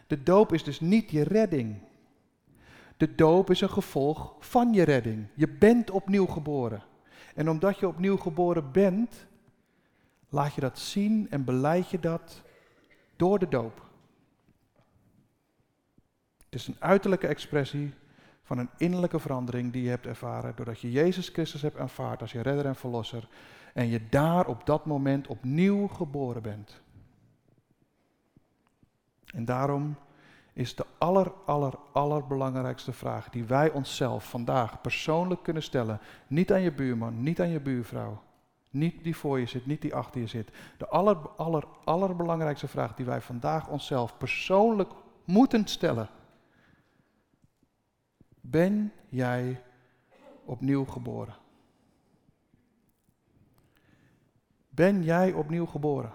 De 0.07 0.23
doop 0.23 0.53
is 0.53 0.65
dus 0.65 0.81
niet 0.81 1.11
je 1.11 1.23
redding. 1.23 1.81
De 2.97 3.15
doop 3.15 3.51
is 3.51 3.61
een 3.61 3.71
gevolg 3.71 4.35
van 4.39 4.73
je 4.73 4.83
redding. 4.83 5.27
Je 5.35 5.49
bent 5.49 5.91
opnieuw 5.91 6.27
geboren. 6.27 6.83
En 7.35 7.51
omdat 7.51 7.79
je 7.79 7.89
opnieuw 7.89 8.17
geboren 8.17 8.73
bent, 8.73 9.27
laat 10.29 10.55
je 10.55 10.61
dat 10.61 10.79
zien 10.79 11.31
en 11.31 11.45
beleid 11.45 11.91
je 11.91 12.01
dat 12.01 12.43
door 13.17 13.39
de 13.39 13.49
doop. 13.49 13.85
Het 16.45 16.55
is 16.55 16.67
een 16.67 16.77
uiterlijke 16.79 17.27
expressie 17.27 17.95
van 18.43 18.59
een 18.59 18.71
innerlijke 18.77 19.19
verandering 19.19 19.73
die 19.73 19.83
je 19.83 19.89
hebt 19.89 20.07
ervaren 20.07 20.57
doordat 20.57 20.81
je 20.81 20.91
Jezus 20.91 21.29
Christus 21.29 21.63
hebt 21.63 21.79
aanvaard 21.79 22.21
als 22.21 22.33
je 22.33 22.43
redder 22.43 22.67
en 22.67 22.77
verlosser 22.77 23.29
en 23.75 23.89
je 23.89 24.09
daar 24.09 24.47
op 24.47 24.67
dat 24.67 24.87
moment 24.87 25.27
opnieuw 25.27 25.87
geboren 25.87 26.43
bent. 26.43 26.81
En 29.27 29.45
daarom 29.45 29.97
is 30.57 30.75
de 30.75 30.87
aller, 30.99 31.33
aller, 31.45 31.75
allerbelangrijkste 31.93 32.93
vraag 32.93 33.31
die 33.31 33.45
wij 33.45 33.71
onszelf 33.71 34.29
vandaag 34.29 34.81
persoonlijk 34.81 35.43
kunnen 35.43 35.63
stellen, 35.63 36.01
niet 36.27 36.53
aan 36.53 36.61
je 36.61 36.73
buurman, 36.73 37.23
niet 37.23 37.41
aan 37.41 37.49
je 37.49 37.61
buurvrouw, 37.61 38.23
niet 38.71 39.05
die 39.05 39.17
voor 39.17 39.41
je 39.41 39.47
zit, 39.47 39.67
niet 39.67 39.83
die 39.83 39.95
achter 39.95 40.21
je 40.21 40.27
zit. 40.27 40.51
De 40.79 40.89
aller, 40.89 41.17
aller, 41.37 41.65
allerbelangrijkste 41.85 42.69
vraag 42.69 42.95
die 42.95 43.07
wij 43.07 43.21
vandaag 43.21 43.69
onszelf 43.69 44.19
persoonlijk 44.19 44.91
moeten 45.25 45.67
stellen. 45.67 46.09
Ben 48.41 48.93
jij 49.09 49.63
opnieuw 50.45 50.85
geboren? 50.85 51.37
Ben 54.69 55.03
jij 55.03 55.33
opnieuw 55.33 55.67
geboren? 55.67 56.13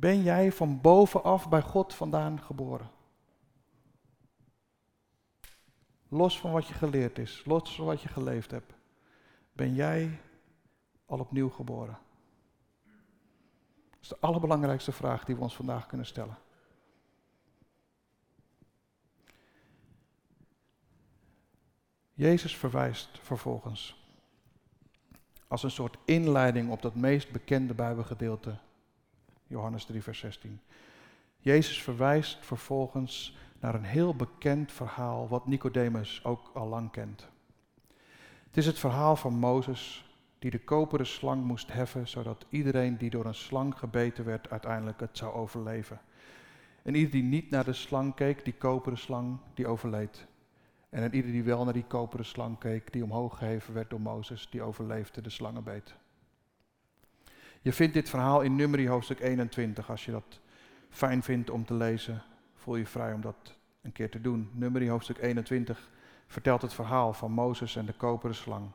Ben 0.00 0.22
jij 0.22 0.52
van 0.52 0.80
bovenaf 0.80 1.48
bij 1.48 1.62
God 1.62 1.94
vandaan 1.94 2.40
geboren? 2.40 2.90
Los 6.08 6.40
van 6.40 6.52
wat 6.52 6.66
je 6.66 6.74
geleerd 6.74 7.18
is, 7.18 7.42
los 7.44 7.74
van 7.74 7.84
wat 7.84 8.02
je 8.02 8.08
geleefd 8.08 8.50
hebt. 8.50 8.72
Ben 9.52 9.74
jij 9.74 10.20
al 11.06 11.18
opnieuw 11.18 11.48
geboren? 11.48 11.98
Dat 13.90 14.00
is 14.00 14.08
de 14.08 14.16
allerbelangrijkste 14.20 14.92
vraag 14.92 15.24
die 15.24 15.34
we 15.34 15.42
ons 15.42 15.54
vandaag 15.56 15.86
kunnen 15.86 16.06
stellen. 16.06 16.38
Jezus 22.12 22.56
verwijst 22.56 23.18
vervolgens 23.22 24.06
als 25.48 25.62
een 25.62 25.70
soort 25.70 25.96
inleiding 26.04 26.70
op 26.70 26.82
dat 26.82 26.94
meest 26.94 27.30
bekende 27.32 27.74
Bijbelgedeelte, 27.74 28.58
Johannes 29.50 29.84
3, 29.84 30.02
vers 30.02 30.18
16. 30.18 30.60
Jezus 31.38 31.82
verwijst 31.82 32.38
vervolgens 32.40 33.36
naar 33.60 33.74
een 33.74 33.84
heel 33.84 34.14
bekend 34.14 34.72
verhaal, 34.72 35.28
wat 35.28 35.46
Nicodemus 35.46 36.24
ook 36.24 36.50
al 36.54 36.68
lang 36.68 36.90
kent. 36.90 37.28
Het 38.46 38.56
is 38.56 38.66
het 38.66 38.78
verhaal 38.78 39.16
van 39.16 39.34
Mozes, 39.34 40.14
die 40.38 40.50
de 40.50 40.64
koperen 40.64 41.06
slang 41.06 41.44
moest 41.44 41.72
heffen, 41.72 42.08
zodat 42.08 42.46
iedereen 42.48 42.96
die 42.96 43.10
door 43.10 43.24
een 43.24 43.34
slang 43.34 43.78
gebeten 43.78 44.24
werd, 44.24 44.50
uiteindelijk 44.50 45.00
het 45.00 45.18
zou 45.18 45.34
overleven. 45.34 46.00
En 46.82 46.94
ieder 46.94 47.10
die 47.10 47.22
niet 47.22 47.50
naar 47.50 47.64
de 47.64 47.72
slang 47.72 48.14
keek, 48.14 48.44
die 48.44 48.54
koperen 48.54 48.98
slang, 48.98 49.38
die 49.54 49.66
overleed. 49.66 50.26
En 50.90 51.14
ieder 51.14 51.30
die 51.30 51.42
wel 51.42 51.64
naar 51.64 51.72
die 51.72 51.84
koperen 51.84 52.24
slang 52.24 52.58
keek, 52.58 52.92
die 52.92 53.04
omhoog 53.04 53.38
geheven 53.38 53.74
werd 53.74 53.90
door 53.90 54.00
Mozes, 54.00 54.48
die 54.50 54.62
overleefde 54.62 55.20
de 55.20 55.30
slangenbeet. 55.30 55.94
Je 57.62 57.72
vindt 57.72 57.94
dit 57.94 58.08
verhaal 58.08 58.40
in 58.40 58.56
Numeri 58.56 58.88
hoofdstuk 58.88 59.20
21. 59.20 59.90
Als 59.90 60.04
je 60.04 60.10
dat 60.10 60.40
fijn 60.90 61.22
vindt 61.22 61.50
om 61.50 61.64
te 61.64 61.74
lezen, 61.74 62.22
voel 62.54 62.76
je 62.76 62.86
vrij 62.86 63.12
om 63.12 63.20
dat 63.20 63.56
een 63.82 63.92
keer 63.92 64.10
te 64.10 64.20
doen. 64.20 64.50
Numeri 64.52 64.90
hoofdstuk 64.90 65.18
21 65.18 65.90
vertelt 66.26 66.62
het 66.62 66.74
verhaal 66.74 67.12
van 67.12 67.32
Mozes 67.32 67.76
en 67.76 67.86
de 67.86 67.92
koperen 67.92 68.36
slang. 68.36 68.70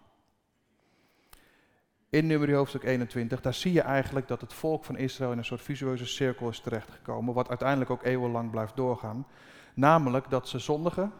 In 2.09 2.27
Numeri 2.27 2.53
hoofdstuk 2.53 2.83
21, 2.83 3.41
daar 3.41 3.53
zie 3.53 3.73
je 3.73 3.81
eigenlijk 3.81 4.27
dat 4.27 4.41
het 4.41 4.53
volk 4.53 4.83
van 4.83 4.97
Israël 4.97 5.31
in 5.31 5.37
een 5.37 5.45
soort 5.45 5.61
visueuze 5.61 6.05
cirkel 6.05 6.49
is 6.49 6.59
terechtgekomen, 6.59 7.33
wat 7.33 7.49
uiteindelijk 7.49 7.89
ook 7.89 8.03
eeuwenlang 8.03 8.51
blijft 8.51 8.75
doorgaan. 8.75 9.27
Namelijk 9.73 10.29
dat 10.29 10.47
ze 10.47 10.59
zondigen, 10.59 11.11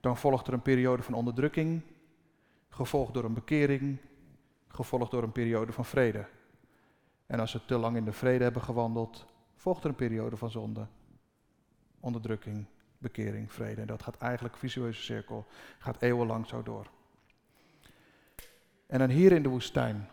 dan 0.00 0.16
volgt 0.16 0.46
er 0.46 0.52
een 0.52 0.62
periode 0.62 1.02
van 1.02 1.14
onderdrukking, 1.14 1.82
gevolgd 2.68 3.14
door 3.14 3.24
een 3.24 3.34
bekering, 3.34 3.98
gevolgd 4.68 5.10
door 5.10 5.22
een 5.22 5.32
periode 5.32 5.72
van 5.72 5.84
vrede. 5.84 6.26
En 7.26 7.40
als 7.40 7.50
ze 7.50 7.64
te 7.64 7.78
lang 7.78 7.96
in 7.96 8.04
de 8.04 8.12
vrede 8.12 8.44
hebben 8.44 8.62
gewandeld, 8.62 9.26
volgt 9.54 9.84
er 9.84 9.90
een 9.90 9.96
periode 9.96 10.36
van 10.36 10.50
zonde, 10.50 10.86
onderdrukking, 12.00 12.66
bekering, 12.98 13.52
vrede. 13.52 13.80
En 13.80 13.86
dat 13.86 14.02
gaat 14.02 14.16
eigenlijk, 14.16 14.56
visueuze 14.56 15.02
cirkel, 15.02 15.46
gaat 15.78 16.02
eeuwenlang 16.02 16.46
zo 16.46 16.62
door. 16.62 16.90
En 18.86 18.98
dan 18.98 19.08
hier 19.08 19.32
in 19.32 19.42
de 19.42 19.48
woestijn. 19.48 20.08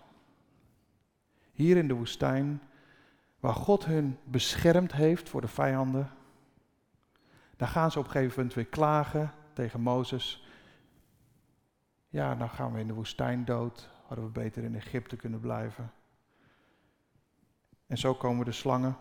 Hier 1.52 1.78
in 1.78 1.88
de 1.88 1.94
woestijn, 1.94 2.62
waar 3.40 3.54
God 3.54 3.86
hun 3.86 4.18
beschermd 4.24 4.92
heeft 4.92 5.30
voor 5.30 5.42
de 5.42 5.48
vijanden, 5.48 6.12
daar 7.56 7.68
gaan 7.68 7.92
ze 7.92 8.00
op 8.00 8.06
een 8.06 8.12
gegeven 8.12 8.36
moment 8.36 8.54
weer 8.54 8.66
klagen 8.66 9.34
tegen 9.54 9.82
Mozes. 9.82 10.48
Ja, 12.10 12.34
nou 12.34 12.50
gaan 12.50 12.74
we 12.74 12.80
in 12.80 12.88
de 12.88 12.94
woestijn 12.94 13.46
dood. 13.46 13.90
Hadden 14.08 14.26
we 14.26 14.32
beter 14.32 14.64
in 14.64 14.76
Egypte 14.76 15.16
kunnen 15.16 15.40
blijven. 15.40 15.92
En 17.88 17.98
zo 17.98 18.14
komen 18.14 18.46
de 18.46 18.52
slangen. 18.52 18.98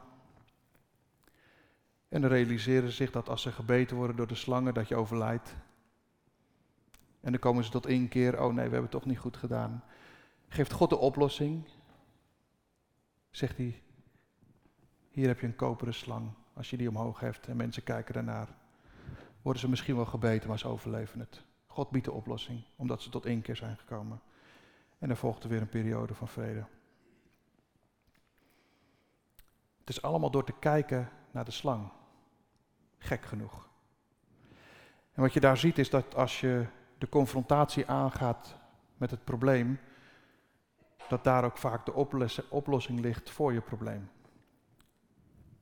En 2.08 2.20
dan 2.20 2.30
realiseren 2.30 2.88
ze 2.88 2.94
zich 2.94 3.10
dat 3.10 3.28
als 3.28 3.42
ze 3.42 3.52
gebeten 3.52 3.96
worden 3.96 4.16
door 4.16 4.26
de 4.26 4.34
slangen, 4.34 4.74
dat 4.74 4.88
je 4.88 4.96
overlijdt. 4.96 5.54
En 7.20 7.30
dan 7.30 7.40
komen 7.40 7.64
ze 7.64 7.70
tot 7.70 7.86
één 7.86 8.08
keer, 8.08 8.42
oh 8.42 8.46
nee, 8.46 8.54
we 8.54 8.60
hebben 8.60 8.80
het 8.80 8.90
toch 8.90 9.04
niet 9.04 9.18
goed 9.18 9.36
gedaan. 9.36 9.84
Geeft 10.48 10.72
God 10.72 10.90
de 10.90 10.96
oplossing. 10.96 11.68
Zegt 13.30 13.56
hij, 13.56 13.82
hier 15.10 15.26
heb 15.26 15.40
je 15.40 15.46
een 15.46 15.56
koperen 15.56 15.94
slang. 15.94 16.30
Als 16.52 16.70
je 16.70 16.76
die 16.76 16.88
omhoog 16.88 17.20
heft 17.20 17.46
en 17.46 17.56
mensen 17.56 17.82
kijken 17.82 18.14
daarnaar 18.14 18.48
worden 19.42 19.62
ze 19.62 19.68
misschien 19.68 19.96
wel 19.96 20.04
gebeten, 20.04 20.48
maar 20.48 20.58
ze 20.58 20.68
overleven 20.68 21.20
het. 21.20 21.42
God 21.66 21.90
biedt 21.90 22.04
de 22.04 22.12
oplossing, 22.12 22.64
omdat 22.76 23.02
ze 23.02 23.10
tot 23.10 23.26
één 23.26 23.42
keer 23.42 23.56
zijn 23.56 23.76
gekomen. 23.76 24.20
En 25.04 25.10
er 25.10 25.16
volgt 25.16 25.42
er 25.42 25.48
weer 25.48 25.60
een 25.60 25.68
periode 25.68 26.14
van 26.14 26.28
vrede. 26.28 26.64
Het 29.78 29.88
is 29.88 30.02
allemaal 30.02 30.30
door 30.30 30.44
te 30.44 30.58
kijken 30.58 31.10
naar 31.30 31.44
de 31.44 31.50
slang. 31.50 31.92
Gek 32.98 33.24
genoeg. 33.24 33.68
En 35.12 35.22
wat 35.22 35.32
je 35.32 35.40
daar 35.40 35.56
ziet 35.56 35.78
is 35.78 35.90
dat 35.90 36.14
als 36.14 36.40
je 36.40 36.66
de 36.98 37.08
confrontatie 37.08 37.86
aangaat 37.86 38.56
met 38.96 39.10
het 39.10 39.24
probleem, 39.24 39.78
dat 41.08 41.24
daar 41.24 41.44
ook 41.44 41.58
vaak 41.58 41.86
de 41.86 41.94
oplossing 42.50 43.00
ligt 43.00 43.30
voor 43.30 43.52
je 43.52 43.60
probleem. 43.60 44.10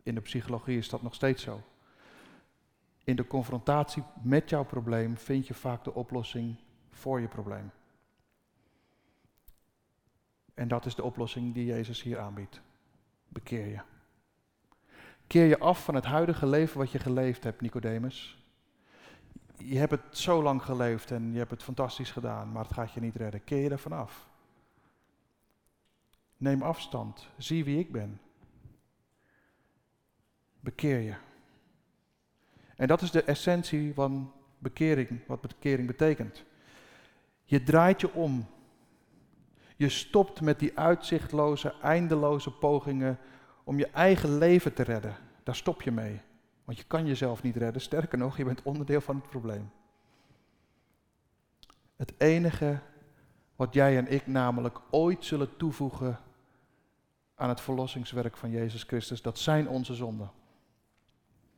In 0.02 0.14
de 0.14 0.20
psychologie 0.20 0.78
is 0.78 0.88
dat 0.88 1.02
nog 1.02 1.14
steeds 1.14 1.42
zo. 1.42 1.62
In 3.05 3.16
de 3.16 3.26
confrontatie 3.26 4.02
met 4.22 4.48
jouw 4.50 4.64
probleem 4.64 5.16
vind 5.16 5.46
je 5.46 5.55
vaak 5.55 5.85
de 5.85 5.94
oplossing 5.94 6.57
voor 6.90 7.20
je 7.20 7.28
probleem. 7.28 7.70
En 10.54 10.68
dat 10.68 10.86
is 10.86 10.94
de 10.94 11.02
oplossing 11.02 11.54
die 11.54 11.64
Jezus 11.64 12.02
hier 12.02 12.18
aanbiedt. 12.18 12.60
Bekeer 13.28 13.66
je. 13.66 13.80
Keer 15.26 15.46
je 15.46 15.58
af 15.58 15.84
van 15.84 15.94
het 15.94 16.04
huidige 16.04 16.46
leven 16.46 16.78
wat 16.78 16.90
je 16.90 16.98
geleefd 16.98 17.44
hebt, 17.44 17.60
Nicodemus. 17.60 18.44
Je 19.56 19.78
hebt 19.78 19.90
het 19.90 20.18
zo 20.18 20.42
lang 20.42 20.62
geleefd 20.62 21.10
en 21.10 21.32
je 21.32 21.38
hebt 21.38 21.50
het 21.50 21.62
fantastisch 21.62 22.10
gedaan, 22.10 22.52
maar 22.52 22.64
het 22.64 22.72
gaat 22.72 22.92
je 22.92 23.00
niet 23.00 23.16
redden. 23.16 23.44
Keer 23.44 23.62
je 23.62 23.70
ervan 23.70 23.92
af. 23.92 24.28
Neem 26.36 26.62
afstand. 26.62 27.28
Zie 27.36 27.64
wie 27.64 27.78
ik 27.78 27.92
ben. 27.92 28.20
Bekeer 30.60 30.98
je. 30.98 31.14
En 32.76 32.86
dat 32.86 33.02
is 33.02 33.10
de 33.10 33.22
essentie 33.22 33.94
van 33.94 34.32
bekering, 34.58 35.20
wat 35.26 35.40
bekering 35.40 35.86
betekent. 35.86 36.44
Je 37.44 37.62
draait 37.62 38.00
je 38.00 38.12
om. 38.12 38.46
Je 39.83 39.88
stopt 39.88 40.40
met 40.40 40.59
die 40.59 40.79
uitzichtloze, 40.79 41.75
eindeloze 41.81 42.51
pogingen 42.51 43.18
om 43.64 43.79
je 43.79 43.87
eigen 43.87 44.38
leven 44.38 44.75
te 44.75 44.83
redden. 44.83 45.16
Daar 45.42 45.55
stop 45.55 45.83
je 45.83 45.90
mee. 45.90 46.21
Want 46.64 46.79
je 46.79 46.85
kan 46.85 47.07
jezelf 47.07 47.42
niet 47.42 47.57
redden. 47.57 47.83
Sterker 47.83 48.18
nog, 48.18 48.37
je 48.37 48.45
bent 48.45 48.62
onderdeel 48.62 49.01
van 49.01 49.16
het 49.16 49.29
probleem. 49.29 49.71
Het 51.97 52.12
enige 52.18 52.79
wat 53.57 53.75
jij 53.75 53.97
en 53.97 54.12
ik 54.12 54.27
namelijk 54.27 54.81
ooit 54.90 55.25
zullen 55.25 55.57
toevoegen 55.57 56.21
aan 57.35 57.49
het 57.49 57.61
verlossingswerk 57.61 58.37
van 58.37 58.51
Jezus 58.51 58.83
Christus, 58.83 59.23
dat 59.23 59.38
zijn 59.38 59.68
onze 59.68 59.95
zonden. 59.95 60.31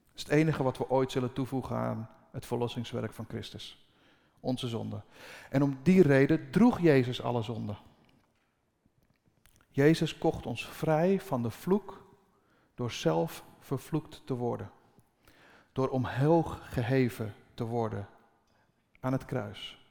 Dat 0.09 0.17
is 0.17 0.23
het 0.23 0.33
enige 0.33 0.63
wat 0.63 0.79
we 0.79 0.91
ooit 0.91 1.13
zullen 1.13 1.33
toevoegen 1.33 1.77
aan 1.77 2.09
het 2.31 2.47
verlossingswerk 2.47 3.13
van 3.13 3.25
Christus. 3.29 3.87
Onze 4.41 4.69
zonde. 4.69 5.03
En 5.51 5.63
om 5.63 5.79
die 5.83 6.03
reden 6.03 6.51
droeg 6.51 6.81
Jezus 6.81 7.23
alle 7.23 7.43
zonden. 7.43 7.77
Jezus 9.75 10.19
kocht 10.19 10.47
ons 10.47 10.67
vrij 10.67 11.21
van 11.21 11.43
de 11.43 11.51
vloek 11.51 12.05
door 12.75 12.91
zelf 12.91 13.45
vervloekt 13.61 14.27
te 14.27 14.35
worden. 14.35 14.71
Door 15.73 15.89
omhoog 15.89 16.73
geheven 16.73 17.35
te 17.55 17.65
worden 17.65 18.09
aan 19.01 19.13
het 19.13 19.25
kruis. 19.25 19.87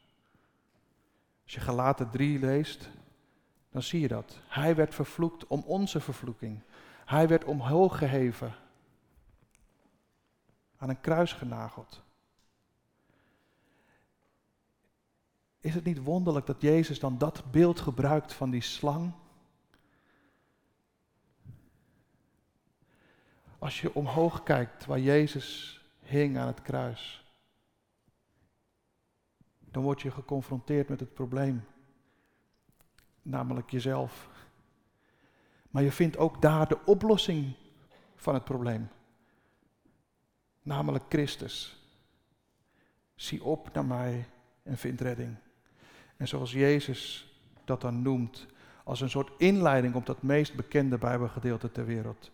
Als 1.43 1.53
je 1.53 1.59
Galaten 1.59 2.09
3 2.09 2.39
leest, 2.39 2.89
dan 3.69 3.81
zie 3.81 3.99
je 3.99 4.07
dat. 4.07 4.39
Hij 4.47 4.75
werd 4.75 4.95
vervloekt 4.95 5.47
om 5.47 5.63
onze 5.65 5.99
vervloeking. 5.99 6.61
Hij 7.05 7.27
werd 7.27 7.43
omhoog 7.43 7.97
geheven. 7.97 8.55
Aan 10.77 10.89
een 10.89 11.01
kruis 11.01 11.33
genageld. 11.33 12.01
Is 15.59 15.73
het 15.73 15.83
niet 15.83 16.03
wonderlijk 16.03 16.45
dat 16.45 16.61
Jezus 16.61 16.99
dan 16.99 17.17
dat 17.17 17.43
beeld 17.51 17.79
gebruikt 17.79 18.33
van 18.33 18.49
die 18.49 18.61
slang? 18.61 19.13
Als 23.63 23.81
je 23.81 23.93
omhoog 23.93 24.43
kijkt 24.43 24.85
waar 24.85 24.99
Jezus 24.99 25.79
hing 25.99 26.37
aan 26.37 26.47
het 26.47 26.61
kruis, 26.61 27.25
dan 29.59 29.83
word 29.83 30.01
je 30.01 30.11
geconfronteerd 30.11 30.89
met 30.89 30.99
het 30.99 31.13
probleem, 31.13 31.65
namelijk 33.21 33.69
jezelf. 33.69 34.29
Maar 35.69 35.83
je 35.83 35.91
vindt 35.91 36.17
ook 36.17 36.41
daar 36.41 36.67
de 36.67 36.85
oplossing 36.85 37.53
van 38.15 38.33
het 38.33 38.43
probleem, 38.43 38.89
namelijk 40.61 41.03
Christus. 41.09 41.77
Zie 43.15 43.43
op 43.43 43.73
naar 43.73 43.85
mij 43.85 44.25
en 44.63 44.77
vind 44.77 45.01
redding. 45.01 45.35
En 46.17 46.27
zoals 46.27 46.51
Jezus 46.51 47.33
dat 47.65 47.81
dan 47.81 48.01
noemt, 48.01 48.47
als 48.83 49.01
een 49.01 49.09
soort 49.09 49.31
inleiding 49.37 49.95
op 49.95 50.05
dat 50.05 50.21
meest 50.21 50.55
bekende 50.55 50.97
Bijbelgedeelte 50.97 51.71
ter 51.71 51.85
wereld. 51.85 52.31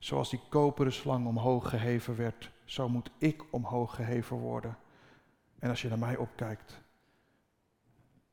Zoals 0.00 0.30
die 0.30 0.40
koperen 0.48 0.92
slang 0.92 1.26
omhoog 1.26 1.68
geheven 1.68 2.16
werd, 2.16 2.50
zo 2.64 2.88
moet 2.88 3.10
ik 3.18 3.52
omhoog 3.52 3.94
geheven 3.94 4.36
worden. 4.36 4.76
En 5.58 5.70
als 5.70 5.82
je 5.82 5.88
naar 5.88 5.98
mij 5.98 6.16
opkijkt, 6.16 6.80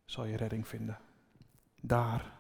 zal 0.06 0.26
je 0.26 0.38
redding 0.38 0.68
vinden. 0.68 1.00
Daar, 1.82 2.32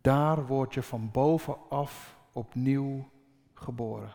daar 0.00 0.46
word 0.46 0.74
je 0.74 0.82
van 0.82 1.10
bovenaf 1.10 2.18
opnieuw 2.32 3.10
geboren. 3.54 4.14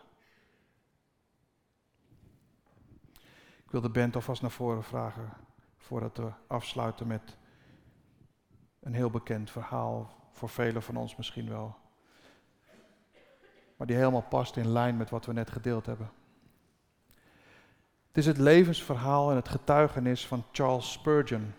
Ik 3.64 3.70
wil 3.70 3.80
de 3.80 3.90
band 3.90 4.14
alvast 4.14 4.42
naar 4.42 4.50
voren 4.50 4.84
vragen 4.84 5.32
voordat 5.76 6.16
we 6.16 6.32
afsluiten 6.46 7.06
met 7.06 7.36
een 8.80 8.94
heel 8.94 9.10
bekend 9.10 9.50
verhaal, 9.50 10.10
voor 10.32 10.48
velen 10.48 10.82
van 10.82 10.96
ons 10.96 11.16
misschien 11.16 11.48
wel. 11.48 11.76
Maar 13.78 13.86
die 13.86 13.96
helemaal 13.96 14.26
past 14.28 14.56
in 14.56 14.68
lijn 14.68 14.96
met 14.96 15.10
wat 15.10 15.26
we 15.26 15.32
net 15.32 15.50
gedeeld 15.50 15.86
hebben. 15.86 16.10
Het 18.08 18.16
is 18.16 18.26
het 18.26 18.38
levensverhaal 18.38 19.30
en 19.30 19.36
het 19.36 19.48
getuigenis 19.48 20.26
van 20.26 20.44
Charles 20.52 20.92
Spurgeon. 20.92 21.52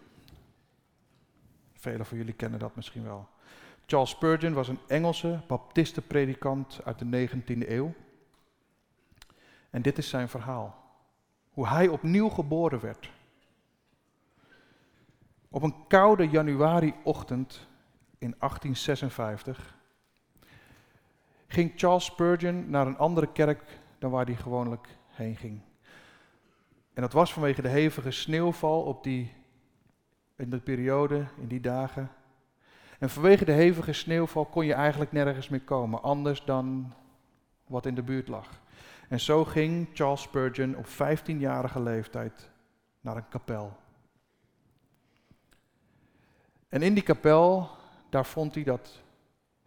Velen 1.73 2.05
van 2.05 2.17
jullie 2.17 2.33
kennen 2.33 2.59
dat 2.59 2.75
misschien 2.75 3.03
wel. 3.03 3.27
Charles 3.85 4.09
Spurgeon 4.09 4.53
was 4.53 4.67
een 4.67 4.79
Engelse 4.87 5.41
baptistenpredikant 5.47 6.79
uit 6.83 6.99
de 6.99 7.27
19e 7.27 7.69
eeuw. 7.69 7.93
En 9.69 9.81
dit 9.81 9.97
is 9.97 10.09
zijn 10.09 10.29
verhaal. 10.29 10.75
Hoe 11.49 11.67
hij 11.67 11.87
opnieuw 11.87 12.29
geboren 12.29 12.79
werd. 12.79 13.11
Op 15.49 15.63
een 15.63 15.87
koude 15.87 16.29
januariochtend 16.29 17.67
in 18.17 18.35
1856 18.39 19.78
ging 21.49 21.71
Charles 21.75 22.05
Spurgeon 22.05 22.69
naar 22.69 22.87
een 22.87 22.97
andere 22.97 23.31
kerk 23.31 23.63
dan 23.97 24.11
waar 24.11 24.25
hij 24.25 24.35
gewoonlijk 24.35 24.87
heen 25.07 25.35
ging. 25.35 25.61
En 26.93 27.01
dat 27.01 27.13
was 27.13 27.33
vanwege 27.33 27.61
de 27.61 27.67
hevige 27.67 28.11
sneeuwval 28.11 28.81
op 28.81 29.03
die, 29.03 29.33
in 30.35 30.49
de 30.49 30.59
periode, 30.59 31.25
in 31.37 31.47
die 31.47 31.59
dagen. 31.59 32.11
En 32.99 33.09
vanwege 33.09 33.45
de 33.45 33.51
hevige 33.51 33.93
sneeuwval 33.93 34.45
kon 34.45 34.65
je 34.65 34.73
eigenlijk 34.73 35.11
nergens 35.11 35.49
meer 35.49 35.61
komen, 35.61 36.01
anders 36.01 36.45
dan 36.45 36.93
wat 37.67 37.85
in 37.85 37.95
de 37.95 38.03
buurt 38.03 38.27
lag. 38.27 38.61
En 39.09 39.19
zo 39.19 39.45
ging 39.45 39.87
Charles 39.93 40.21
Spurgeon 40.21 40.75
op 40.75 40.85
15-jarige 40.87 41.81
leeftijd 41.81 42.51
naar 43.01 43.15
een 43.15 43.29
kapel. 43.29 43.77
En 46.69 46.81
in 46.81 46.93
die 46.93 47.03
kapel, 47.03 47.69
daar 48.09 48.25
vond 48.25 48.55
hij 48.55 48.63
dat 48.63 49.01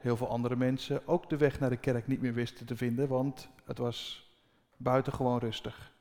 heel 0.02 0.16
veel 0.16 0.28
andere 0.28 0.56
mensen 0.56 1.06
ook 1.08 1.30
de 1.30 1.36
weg 1.36 1.60
naar 1.60 1.70
de 1.70 1.76
kerk 1.76 2.06
niet 2.06 2.20
meer 2.20 2.34
wisten 2.34 2.66
te 2.66 2.76
vinden, 2.76 3.08
want 3.08 3.48
het 3.64 3.78
was 3.78 4.30
buitengewoon 4.76 5.38
rustig. 5.38 5.92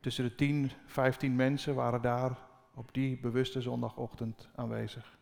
Tussen 0.00 0.24
de 0.24 0.34
10, 0.34 0.70
15 0.86 1.36
mensen 1.36 1.74
waren 1.74 2.02
daar 2.02 2.38
op 2.74 2.94
die 2.94 3.18
bewuste 3.18 3.60
zondagochtend 3.60 4.48
aanwezig. 4.54 5.18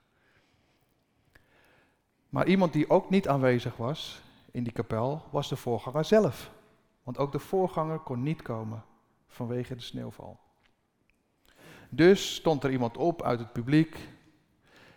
Maar 2.28 2.46
iemand 2.46 2.72
die 2.72 2.90
ook 2.90 3.10
niet 3.10 3.28
aanwezig 3.28 3.76
was 3.76 4.20
in 4.50 4.62
die 4.62 4.72
kapel, 4.72 5.22
was 5.30 5.48
de 5.48 5.56
voorganger 5.56 6.04
zelf. 6.04 6.50
Want 7.02 7.18
ook 7.18 7.32
de 7.32 7.38
voorganger 7.38 7.98
kon 7.98 8.22
niet 8.22 8.42
komen 8.42 8.84
vanwege 9.26 9.74
de 9.74 9.82
sneeuwval. 9.82 10.40
Dus 11.88 12.34
stond 12.34 12.64
er 12.64 12.70
iemand 12.70 12.96
op 12.96 13.22
uit 13.22 13.38
het 13.38 13.52
publiek 13.52 13.98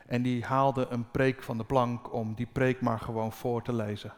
en 0.10 0.22
die 0.22 0.46
haalde 0.46 0.88
een 0.88 1.12
preek 1.12 1.44
van 1.44 1.58
de 1.58 1.64
plank 1.64 2.14
om 2.14 2.34
die 2.34 2.46
preek 2.46 2.82
maar 2.82 3.00
gewoon 3.00 3.32
voor 3.32 3.64
te 3.64 3.74
lezen. 3.74 4.14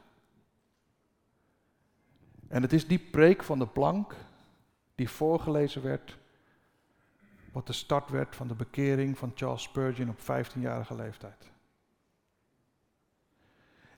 En 2.47 2.61
het 2.61 2.73
is 2.73 2.87
die 2.87 2.99
preek 2.99 3.43
van 3.43 3.59
de 3.59 3.67
plank 3.67 4.15
die 4.95 5.09
voorgelezen 5.09 5.81
werd, 5.81 6.17
wat 7.51 7.67
de 7.67 7.73
start 7.73 8.09
werd 8.09 8.35
van 8.35 8.47
de 8.47 8.55
bekering 8.55 9.17
van 9.17 9.31
Charles 9.35 9.61
Spurgeon 9.61 10.09
op 10.09 10.19
15-jarige 10.19 10.95
leeftijd. 10.95 11.51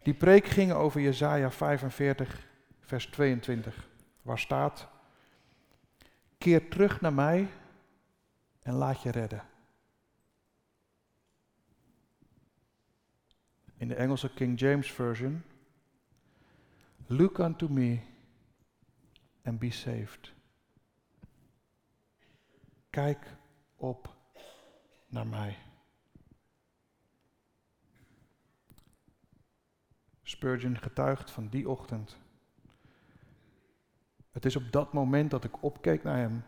Die 0.03 0.13
preek 0.13 0.45
ging 0.45 0.71
over 0.71 1.01
Jesaja 1.01 1.51
45, 1.51 2.47
vers 2.79 3.05
22, 3.05 3.89
waar 4.21 4.39
staat: 4.39 4.87
Keer 6.37 6.69
terug 6.69 7.01
naar 7.01 7.13
mij 7.13 7.47
en 8.61 8.73
laat 8.73 9.01
je 9.01 9.11
redden. 9.11 9.51
In 13.83 13.89
de 13.89 13.95
Engelse 13.95 14.33
King 14.33 14.59
James 14.59 14.91
Version. 14.91 15.43
Look 17.07 17.37
unto 17.37 17.67
me 17.67 17.99
and 19.43 19.59
be 19.59 19.71
saved. 19.71 20.33
Kijk 22.89 23.35
op 23.75 24.15
naar 25.07 25.27
mij. 25.27 25.57
Spurgeon 30.21 30.77
getuigt 30.77 31.31
van 31.31 31.47
die 31.47 31.69
ochtend. 31.69 32.17
Het 34.31 34.45
is 34.45 34.55
op 34.55 34.71
dat 34.71 34.93
moment 34.93 35.31
dat 35.31 35.43
ik 35.43 35.63
opkeek 35.63 36.03
naar 36.03 36.17
hem, 36.17 36.43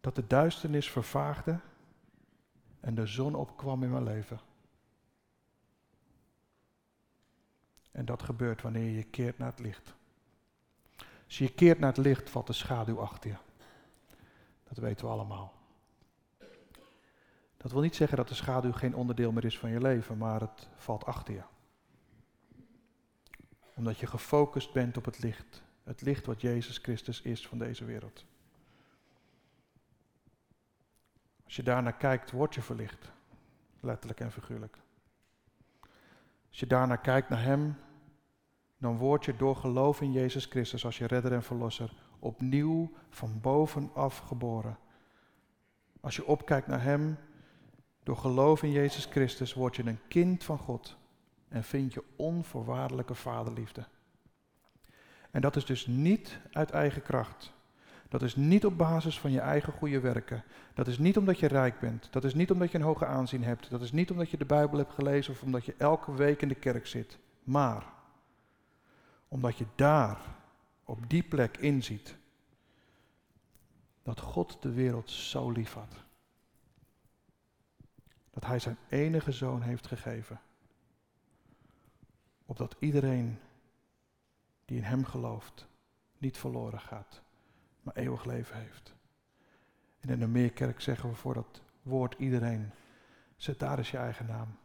dat 0.00 0.14
de 0.14 0.26
duisternis 0.26 0.90
vervaagde 0.90 1.60
en 2.80 2.94
de 2.94 3.06
zon 3.06 3.34
opkwam 3.34 3.82
in 3.82 3.90
mijn 3.90 4.04
leven. 4.04 4.52
En 7.94 8.04
dat 8.04 8.22
gebeurt 8.22 8.62
wanneer 8.62 8.90
je 8.90 9.02
keert 9.02 9.38
naar 9.38 9.50
het 9.50 9.58
licht. 9.58 9.94
Als 11.26 11.38
je 11.38 11.54
keert 11.54 11.78
naar 11.78 11.88
het 11.88 12.04
licht, 12.04 12.30
valt 12.30 12.46
de 12.46 12.52
schaduw 12.52 13.00
achter 13.00 13.30
je. 13.30 13.36
Dat 14.64 14.78
weten 14.78 15.06
we 15.06 15.12
allemaal. 15.12 15.52
Dat 17.56 17.72
wil 17.72 17.80
niet 17.80 17.94
zeggen 17.94 18.16
dat 18.16 18.28
de 18.28 18.34
schaduw 18.34 18.72
geen 18.72 18.94
onderdeel 18.94 19.32
meer 19.32 19.44
is 19.44 19.58
van 19.58 19.70
je 19.70 19.80
leven, 19.80 20.18
maar 20.18 20.40
het 20.40 20.68
valt 20.74 21.04
achter 21.04 21.34
je. 21.34 21.42
Omdat 23.74 23.98
je 23.98 24.06
gefocust 24.06 24.72
bent 24.72 24.96
op 24.96 25.04
het 25.04 25.22
licht. 25.22 25.62
Het 25.84 26.00
licht 26.00 26.26
wat 26.26 26.40
Jezus 26.40 26.78
Christus 26.78 27.22
is 27.22 27.46
van 27.46 27.58
deze 27.58 27.84
wereld. 27.84 28.24
Als 31.44 31.56
je 31.56 31.62
daarnaar 31.62 31.96
kijkt, 31.96 32.30
word 32.30 32.54
je 32.54 32.62
verlicht. 32.62 33.12
Letterlijk 33.80 34.20
en 34.20 34.32
figuurlijk. 34.32 34.78
Als 36.48 36.60
je 36.60 36.66
daarnaar 36.66 37.00
kijkt 37.00 37.28
naar 37.28 37.42
Hem, 37.42 37.76
dan 38.78 38.96
word 38.96 39.24
je 39.24 39.36
door 39.36 39.56
geloof 39.56 40.00
in 40.00 40.12
Jezus 40.12 40.44
Christus 40.44 40.84
als 40.84 40.98
je 40.98 41.06
redder 41.06 41.32
en 41.32 41.42
verlosser 41.42 41.92
opnieuw 42.18 42.90
van 43.10 43.40
bovenaf 43.40 44.18
geboren. 44.18 44.78
Als 46.00 46.16
je 46.16 46.26
opkijkt 46.26 46.66
naar 46.66 46.82
Hem, 46.82 47.18
door 48.02 48.16
geloof 48.16 48.62
in 48.62 48.70
Jezus 48.70 49.04
Christus 49.04 49.54
word 49.54 49.76
je 49.76 49.86
een 49.86 50.08
kind 50.08 50.44
van 50.44 50.58
God 50.58 50.96
en 51.48 51.64
vind 51.64 51.92
je 51.92 52.04
onvoorwaardelijke 52.16 53.14
vaderliefde. 53.14 53.84
En 55.30 55.40
dat 55.40 55.56
is 55.56 55.64
dus 55.64 55.86
niet 55.86 56.38
uit 56.52 56.70
eigen 56.70 57.02
kracht. 57.02 57.52
Dat 58.08 58.22
is 58.22 58.36
niet 58.36 58.66
op 58.66 58.78
basis 58.78 59.20
van 59.20 59.30
je 59.30 59.40
eigen 59.40 59.72
goede 59.72 60.00
werken. 60.00 60.44
Dat 60.74 60.86
is 60.86 60.98
niet 60.98 61.16
omdat 61.16 61.38
je 61.38 61.46
rijk 61.46 61.80
bent. 61.80 62.08
Dat 62.10 62.24
is 62.24 62.34
niet 62.34 62.50
omdat 62.50 62.70
je 62.70 62.78
een 62.78 62.84
hoge 62.84 63.06
aanzien 63.06 63.44
hebt. 63.44 63.70
Dat 63.70 63.82
is 63.82 63.92
niet 63.92 64.10
omdat 64.10 64.30
je 64.30 64.36
de 64.36 64.44
Bijbel 64.44 64.78
hebt 64.78 64.92
gelezen 64.92 65.32
of 65.32 65.42
omdat 65.42 65.64
je 65.64 65.74
elke 65.78 66.14
week 66.14 66.42
in 66.42 66.48
de 66.48 66.54
kerk 66.54 66.86
zit. 66.86 67.18
Maar 67.42 67.93
omdat 69.34 69.56
je 69.56 69.66
daar, 69.74 70.20
op 70.84 71.10
die 71.10 71.22
plek 71.22 71.56
inziet, 71.56 72.16
dat 74.02 74.20
God 74.20 74.62
de 74.62 74.72
wereld 74.72 75.10
zo 75.10 75.50
lief 75.50 75.72
had. 75.72 76.04
Dat 78.30 78.44
Hij 78.44 78.58
zijn 78.58 78.76
enige 78.88 79.32
zoon 79.32 79.62
heeft 79.62 79.86
gegeven. 79.86 80.40
Opdat 82.46 82.76
iedereen 82.78 83.38
die 84.64 84.76
in 84.76 84.84
Hem 84.84 85.04
gelooft 85.04 85.66
niet 86.18 86.38
verloren 86.38 86.80
gaat, 86.80 87.22
maar 87.82 87.94
eeuwig 87.96 88.24
leven 88.24 88.56
heeft. 88.56 88.94
En 90.00 90.08
in 90.08 90.18
de 90.18 90.26
Meerkerk 90.26 90.80
zeggen 90.80 91.08
we 91.08 91.14
voor 91.14 91.34
dat 91.34 91.62
woord 91.82 92.14
iedereen, 92.18 92.70
zet 93.36 93.58
daar 93.58 93.78
eens 93.78 93.90
je 93.90 93.98
eigen 93.98 94.26
naam. 94.26 94.56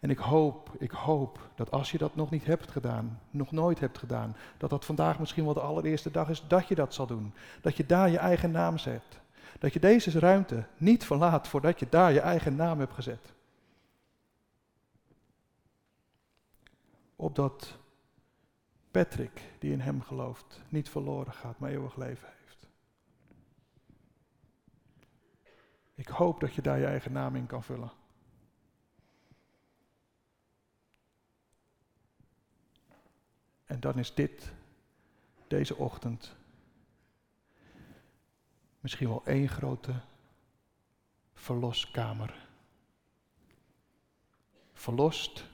En 0.00 0.10
ik 0.10 0.18
hoop, 0.18 0.70
ik 0.78 0.90
hoop 0.90 1.38
dat 1.54 1.70
als 1.70 1.90
je 1.90 1.98
dat 1.98 2.16
nog 2.16 2.30
niet 2.30 2.44
hebt 2.44 2.70
gedaan, 2.70 3.20
nog 3.30 3.52
nooit 3.52 3.80
hebt 3.80 3.98
gedaan, 3.98 4.36
dat 4.56 4.70
dat 4.70 4.84
vandaag 4.84 5.18
misschien 5.18 5.44
wel 5.44 5.54
de 5.54 5.60
allereerste 5.60 6.10
dag 6.10 6.28
is 6.28 6.42
dat 6.48 6.68
je 6.68 6.74
dat 6.74 6.94
zal 6.94 7.06
doen. 7.06 7.34
Dat 7.60 7.76
je 7.76 7.86
daar 7.86 8.10
je 8.10 8.18
eigen 8.18 8.50
naam 8.50 8.78
zet. 8.78 9.20
Dat 9.58 9.72
je 9.72 9.80
deze 9.80 10.18
ruimte 10.18 10.66
niet 10.76 11.04
verlaat 11.04 11.48
voordat 11.48 11.78
je 11.78 11.86
daar 11.88 12.12
je 12.12 12.20
eigen 12.20 12.56
naam 12.56 12.78
hebt 12.78 12.94
gezet. 12.94 13.34
Opdat 17.16 17.78
Patrick, 18.90 19.42
die 19.58 19.72
in 19.72 19.80
hem 19.80 20.02
gelooft, 20.02 20.62
niet 20.68 20.88
verloren 20.88 21.32
gaat, 21.32 21.58
maar 21.58 21.70
eeuwig 21.70 21.96
leven 21.96 22.28
heeft. 22.38 22.68
Ik 25.94 26.08
hoop 26.08 26.40
dat 26.40 26.54
je 26.54 26.62
daar 26.62 26.78
je 26.78 26.86
eigen 26.86 27.12
naam 27.12 27.36
in 27.36 27.46
kan 27.46 27.62
vullen. 27.62 27.90
En 33.66 33.80
dan 33.80 33.98
is 33.98 34.14
dit, 34.14 34.52
deze 35.46 35.76
ochtend, 35.76 36.36
misschien 38.80 39.08
wel 39.08 39.24
één 39.24 39.48
grote 39.48 39.94
verloskamer. 41.34 42.48
Verlost. 44.72 45.44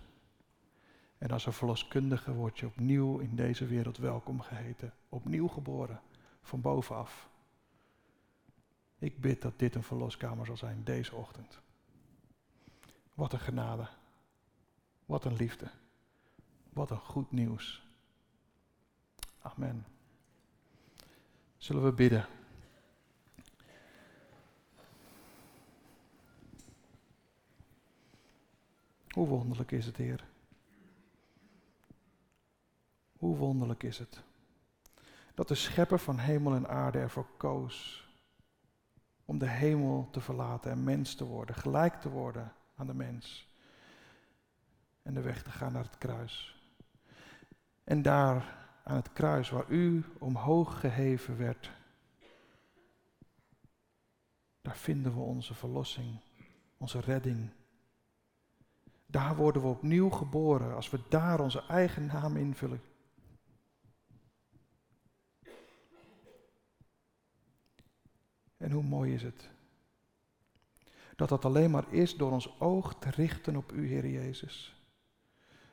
En 1.18 1.30
als 1.30 1.46
een 1.46 1.52
verloskundige 1.52 2.32
word 2.32 2.58
je 2.58 2.66
opnieuw 2.66 3.18
in 3.18 3.36
deze 3.36 3.66
wereld 3.66 3.96
welkom 3.96 4.40
geheten. 4.40 4.92
Opnieuw 5.08 5.48
geboren, 5.48 6.00
van 6.42 6.60
bovenaf. 6.60 7.28
Ik 8.98 9.20
bid 9.20 9.42
dat 9.42 9.58
dit 9.58 9.74
een 9.74 9.82
verloskamer 9.82 10.46
zal 10.46 10.56
zijn 10.56 10.84
deze 10.84 11.14
ochtend. 11.14 11.60
Wat 13.14 13.32
een 13.32 13.40
genade. 13.40 13.88
Wat 15.06 15.24
een 15.24 15.36
liefde. 15.36 15.70
Wat 16.72 16.90
een 16.90 17.00
goed 17.00 17.32
nieuws. 17.32 17.91
Amen. 19.42 19.86
Zullen 21.56 21.84
we 21.84 21.92
bidden? 21.92 22.26
Hoe 29.08 29.26
wonderlijk 29.26 29.70
is 29.70 29.86
het, 29.86 29.96
Heer? 29.96 30.24
Hoe 33.18 33.36
wonderlijk 33.36 33.82
is 33.82 33.98
het 33.98 34.22
dat 35.34 35.48
de 35.48 35.54
schepper 35.54 35.98
van 35.98 36.18
hemel 36.18 36.54
en 36.54 36.68
aarde 36.68 36.98
ervoor 36.98 37.26
koos 37.36 38.06
om 39.24 39.38
de 39.38 39.48
hemel 39.48 40.08
te 40.10 40.20
verlaten 40.20 40.70
en 40.70 40.84
mens 40.84 41.14
te 41.14 41.24
worden, 41.24 41.54
gelijk 41.54 41.94
te 41.94 42.08
worden 42.08 42.52
aan 42.76 42.86
de 42.86 42.94
mens 42.94 43.48
en 45.02 45.14
de 45.14 45.20
weg 45.20 45.42
te 45.42 45.50
gaan 45.50 45.72
naar 45.72 45.84
het 45.84 45.98
kruis. 45.98 46.56
En 47.84 48.02
daar 48.02 48.61
aan 48.82 48.96
het 48.96 49.12
kruis 49.12 49.50
waar 49.50 49.68
u 49.68 50.04
omhoog 50.18 50.80
geheven 50.80 51.36
werd, 51.36 51.70
daar 54.60 54.76
vinden 54.76 55.14
we 55.14 55.20
onze 55.20 55.54
verlossing, 55.54 56.20
onze 56.76 57.00
redding. 57.00 57.50
Daar 59.06 59.36
worden 59.36 59.62
we 59.62 59.68
opnieuw 59.68 60.10
geboren 60.10 60.74
als 60.74 60.90
we 60.90 61.00
daar 61.08 61.40
onze 61.40 61.66
eigen 61.66 62.06
naam 62.06 62.36
invullen. 62.36 62.82
En 68.56 68.70
hoe 68.70 68.82
mooi 68.82 69.14
is 69.14 69.22
het 69.22 69.50
dat 71.22 71.28
dat 71.28 71.44
alleen 71.44 71.70
maar 71.70 71.92
is 71.92 72.16
door 72.16 72.30
ons 72.30 72.60
oog 72.60 72.94
te 72.98 73.10
richten 73.10 73.56
op 73.56 73.72
u, 73.72 73.86
Heer 73.88 74.06
Jezus. 74.06 74.74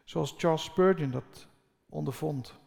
Zoals 0.04 0.36
Charles 0.38 0.63
Spurgeon 0.63 1.12
dat 1.12 1.48
ondervond. 1.89 2.60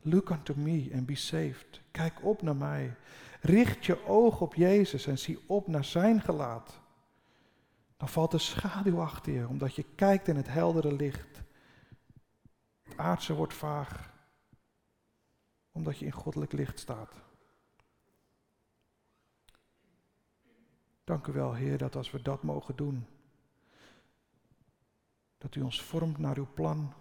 Look 0.00 0.30
unto 0.30 0.54
me 0.54 0.90
and 0.94 1.06
be 1.06 1.14
saved. 1.14 1.80
Kijk 1.90 2.24
op 2.24 2.42
naar 2.42 2.56
mij. 2.56 2.96
Richt 3.40 3.86
je 3.86 4.06
oog 4.06 4.40
op 4.40 4.54
Jezus 4.54 5.06
en 5.06 5.18
zie 5.18 5.38
op 5.46 5.66
naar 5.66 5.84
zijn 5.84 6.20
gelaat. 6.20 6.80
Dan 7.96 8.08
valt 8.08 8.30
de 8.30 8.38
schaduw 8.38 9.00
achter 9.00 9.32
je, 9.32 9.48
omdat 9.48 9.74
je 9.74 9.84
kijkt 9.94 10.28
in 10.28 10.36
het 10.36 10.48
heldere 10.48 10.92
licht. 10.92 11.42
Het 12.82 12.96
aardse 12.96 13.34
wordt 13.34 13.54
vaag, 13.54 14.12
omdat 15.72 15.98
je 15.98 16.04
in 16.04 16.12
goddelijk 16.12 16.52
licht 16.52 16.78
staat. 16.78 17.14
Dank 21.04 21.26
u 21.26 21.32
wel, 21.32 21.54
Heer, 21.54 21.78
dat 21.78 21.96
als 21.96 22.10
we 22.10 22.22
dat 22.22 22.42
mogen 22.42 22.76
doen, 22.76 23.06
dat 25.38 25.54
u 25.54 25.60
ons 25.60 25.82
vormt 25.82 26.18
naar 26.18 26.36
uw 26.36 26.48
plan 26.54 26.92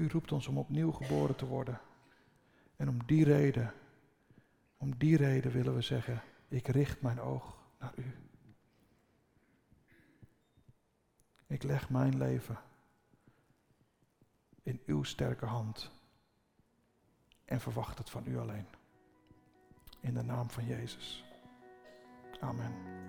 U 0.00 0.08
roept 0.08 0.32
ons 0.32 0.46
om 0.46 0.58
opnieuw 0.58 0.92
geboren 0.92 1.36
te 1.36 1.46
worden. 1.46 1.80
En 2.76 2.88
om 2.88 3.06
die 3.06 3.24
reden, 3.24 3.72
om 4.76 4.96
die 4.96 5.16
reden 5.16 5.52
willen 5.52 5.74
we 5.74 5.80
zeggen, 5.80 6.22
ik 6.48 6.68
richt 6.68 7.02
mijn 7.02 7.20
oog 7.20 7.58
naar 7.78 7.92
U. 7.96 8.14
Ik 11.46 11.62
leg 11.62 11.90
mijn 11.90 12.18
leven 12.18 12.58
in 14.62 14.80
uw 14.86 15.02
sterke 15.02 15.46
hand 15.46 15.90
en 17.44 17.60
verwacht 17.60 17.98
het 17.98 18.10
van 18.10 18.26
u 18.26 18.38
alleen. 18.38 18.66
In 20.00 20.14
de 20.14 20.22
naam 20.22 20.50
van 20.50 20.66
Jezus. 20.66 21.24
Amen. 22.40 22.99